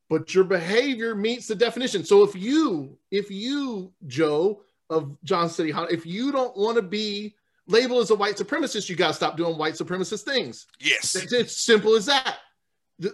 [0.09, 2.05] but your behavior meets the definition.
[2.05, 7.35] So if you, if you, Joe of John City, if you don't want to be
[7.73, 10.67] labeled as a white supremacist, you got to stop doing white supremacist things.
[10.81, 11.17] Yes.
[11.17, 12.39] It's, it's simple as that.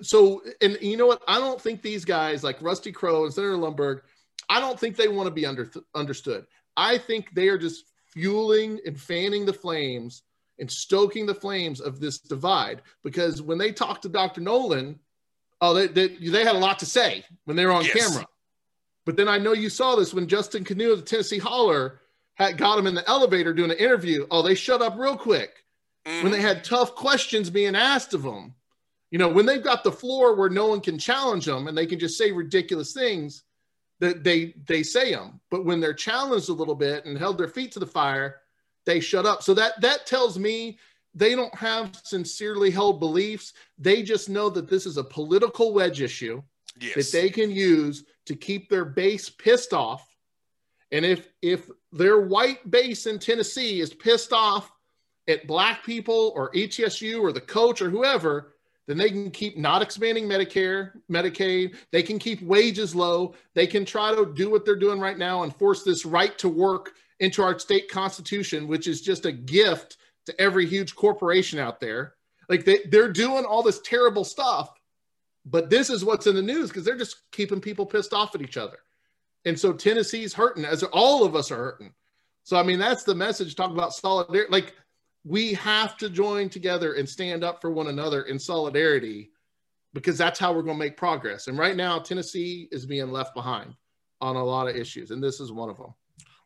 [0.02, 1.22] So, and you know what?
[1.26, 4.00] I don't think these guys like Rusty Crowe and Senator Lundberg,
[4.50, 6.46] I don't think they want to be under, understood.
[6.76, 10.22] I think they are just fueling and fanning the flames
[10.58, 12.82] and stoking the flames of this divide.
[13.02, 14.40] Because when they talked to Dr.
[14.40, 14.98] Noland,
[15.60, 18.08] oh, they, they, they had a lot to say when they were on yes.
[18.08, 18.26] camera.
[19.06, 22.00] But then I know you saw this when Justin Kanew of the Tennessee Holler
[22.38, 24.26] had got him in the elevator doing an interview.
[24.30, 25.64] Oh, they shut up real quick
[26.06, 26.22] mm.
[26.22, 28.54] when they had tough questions being asked of them.
[29.10, 31.86] You know, when they've got the floor where no one can challenge them and they
[31.86, 33.44] can just say ridiculous things,
[34.00, 35.40] that they they say them.
[35.50, 38.36] But when they're challenged a little bit and held their feet to the fire,
[38.86, 39.42] they shut up.
[39.42, 40.78] So that that tells me
[41.14, 43.54] they don't have sincerely held beliefs.
[43.78, 46.42] They just know that this is a political wedge issue
[46.78, 46.94] yes.
[46.94, 50.16] that they can use to keep their base pissed off.
[50.90, 54.72] And if if their white base in Tennessee is pissed off
[55.28, 58.54] at black people or ETSU or the coach or whoever,
[58.86, 61.76] then they can keep not expanding Medicare, Medicaid.
[61.92, 63.34] They can keep wages low.
[63.54, 66.48] They can try to do what they're doing right now and force this right to
[66.48, 71.80] work into our state constitution, which is just a gift to every huge corporation out
[71.80, 72.14] there.
[72.48, 74.70] Like they, they're doing all this terrible stuff,
[75.44, 78.40] but this is what's in the news because they're just keeping people pissed off at
[78.40, 78.78] each other.
[79.44, 81.92] And so Tennessee's hurting, as all of us are hurting.
[82.42, 83.54] So I mean, that's the message.
[83.54, 84.50] Talk about solidarity.
[84.50, 84.74] Like
[85.24, 89.30] we have to join together and stand up for one another in solidarity
[89.94, 91.46] because that's how we're going to make progress.
[91.48, 93.74] And right now, Tennessee is being left behind
[94.20, 95.94] on a lot of issues, and this is one of them.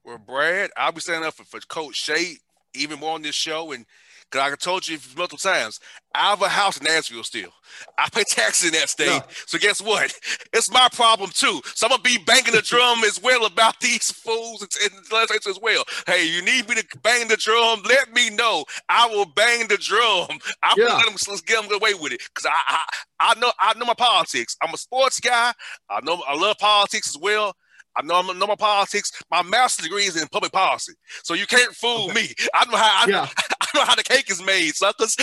[0.04, 2.36] Well, Brad, I'll be standing up for, for Coach Shay
[2.74, 3.72] even more on this show.
[3.72, 3.86] And
[4.32, 5.78] because I told you multiple times,
[6.14, 7.50] I have a house in Nashville still.
[7.98, 9.06] I pay taxes in that state.
[9.06, 9.20] No.
[9.46, 10.12] So guess what?
[10.54, 11.62] It's my problem too.
[11.74, 15.58] So I'm gonna be banging the drum as well about these fools and, legislators as
[15.62, 15.82] well.
[16.06, 17.82] Hey, you need me to bang the drum?
[17.88, 18.64] Let me know.
[18.90, 20.28] I will bang the drum.
[20.62, 20.96] I'm yeah.
[20.96, 22.84] let them, let's get them away with it because I, I
[23.20, 24.56] I know I know my politics.
[24.62, 25.52] I'm a sports guy.
[25.88, 27.54] I know I love politics as well.
[27.96, 29.12] I know, I know my politics.
[29.30, 32.14] My master's degree is in public policy, so you can't fool okay.
[32.14, 32.34] me.
[32.54, 33.28] I know how I, yeah.
[33.74, 35.16] I, know how the cake is made, suckers.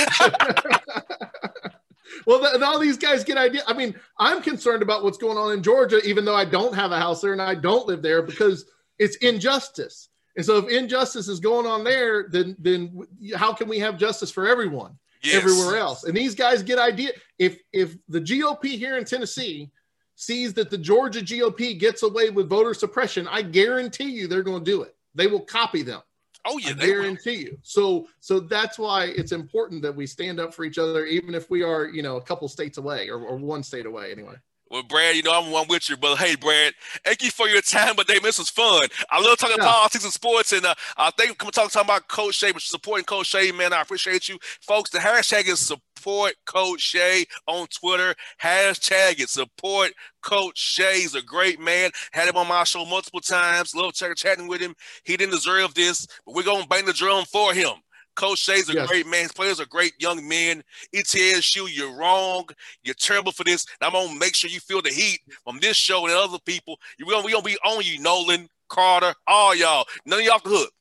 [2.25, 3.61] well, and all these guys get idea.
[3.67, 6.91] I mean, I'm concerned about what's going on in Georgia, even though I don't have
[6.91, 8.65] a house there and I don't live there because
[8.97, 10.09] it's injustice.
[10.35, 13.01] And so, if injustice is going on there, then then
[13.35, 15.35] how can we have justice for everyone yes.
[15.35, 16.03] everywhere else?
[16.03, 17.11] And these guys get idea.
[17.37, 19.69] If if the GOP here in Tennessee
[20.15, 24.63] sees that the Georgia GOP gets away with voter suppression, I guarantee you they're going
[24.63, 24.95] to do it.
[25.15, 26.01] They will copy them.
[26.45, 27.57] Oh yeah, I guarantee you.
[27.63, 31.49] So so that's why it's important that we stand up for each other, even if
[31.49, 34.35] we are, you know, a couple states away or, or one state away anyway.
[34.69, 37.61] Well, Brad, you know I'm one with you, but hey, Brad, thank you for your
[37.61, 37.95] time.
[37.95, 38.87] But Dave, this was fun.
[39.09, 39.65] I love talking yeah.
[39.65, 43.05] politics and sports, and uh, I think I'm talking, talking about Coach Shay, but supporting
[43.05, 43.73] Coach Shay, man.
[43.73, 44.91] I appreciate you, folks.
[44.91, 48.13] The hashtag is support Coach Shay on Twitter.
[48.41, 49.91] Hashtag it support
[50.21, 51.01] Coach Shay.
[51.01, 51.89] He's a great man.
[52.11, 53.73] Had him on my show multiple times.
[53.73, 54.75] Love chatting with him.
[55.03, 57.73] He didn't deserve this, but we're gonna bang the drum for him.
[58.15, 58.87] Coach Shay's a yes.
[58.87, 59.23] great man.
[59.23, 60.63] His players are great young men.
[60.93, 62.45] ETSU, you're wrong.
[62.83, 63.65] You're terrible for this.
[63.79, 66.79] And I'm gonna make sure you feel the heat from this show and other people.
[66.99, 69.85] We're gonna, we gonna be on you, Noland, Carter, all y'all.
[70.05, 70.71] None of y'all off the hook.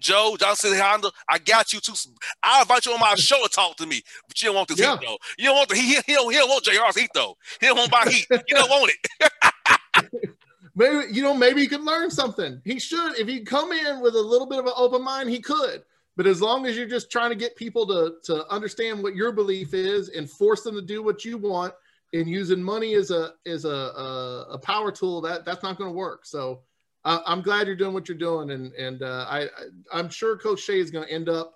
[0.00, 1.94] Joe Johnson Honda, I got you too.
[2.42, 4.78] I invite you on my show to talk to me, but you don't want this
[4.78, 4.92] yeah.
[4.92, 5.18] heat though.
[5.38, 7.36] You don't want the he, he, don't, he don't want JR's heat though.
[7.60, 8.26] He don't want my heat.
[8.30, 10.30] You don't want it.
[10.74, 12.60] maybe you know, maybe he could learn something.
[12.64, 13.18] He should.
[13.18, 15.82] If he come in with a little bit of an open mind, he could.
[16.16, 19.32] But as long as you're just trying to get people to, to understand what your
[19.32, 21.74] belief is and force them to do what you want
[22.12, 25.90] and using money as a as a a, a power tool, that that's not going
[25.90, 26.24] to work.
[26.24, 26.62] So
[27.04, 29.48] uh, I'm glad you're doing what you're doing, and and uh, I
[29.92, 31.54] I'm sure Coach Shay is going to end up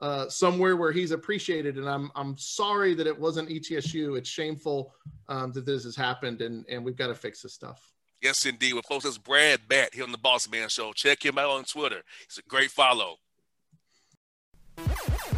[0.00, 1.76] uh, somewhere where he's appreciated.
[1.76, 4.16] And I'm I'm sorry that it wasn't ETSU.
[4.16, 4.94] It's shameful
[5.28, 7.92] um, that this has happened, and and we've got to fix this stuff.
[8.20, 8.72] Yes, indeed.
[8.72, 10.92] Well, folks, that's Brad Batt here on the Boss Man Show.
[10.92, 12.02] Check him out on Twitter.
[12.26, 13.18] He's a great follow.
[14.78, 15.37] Woo!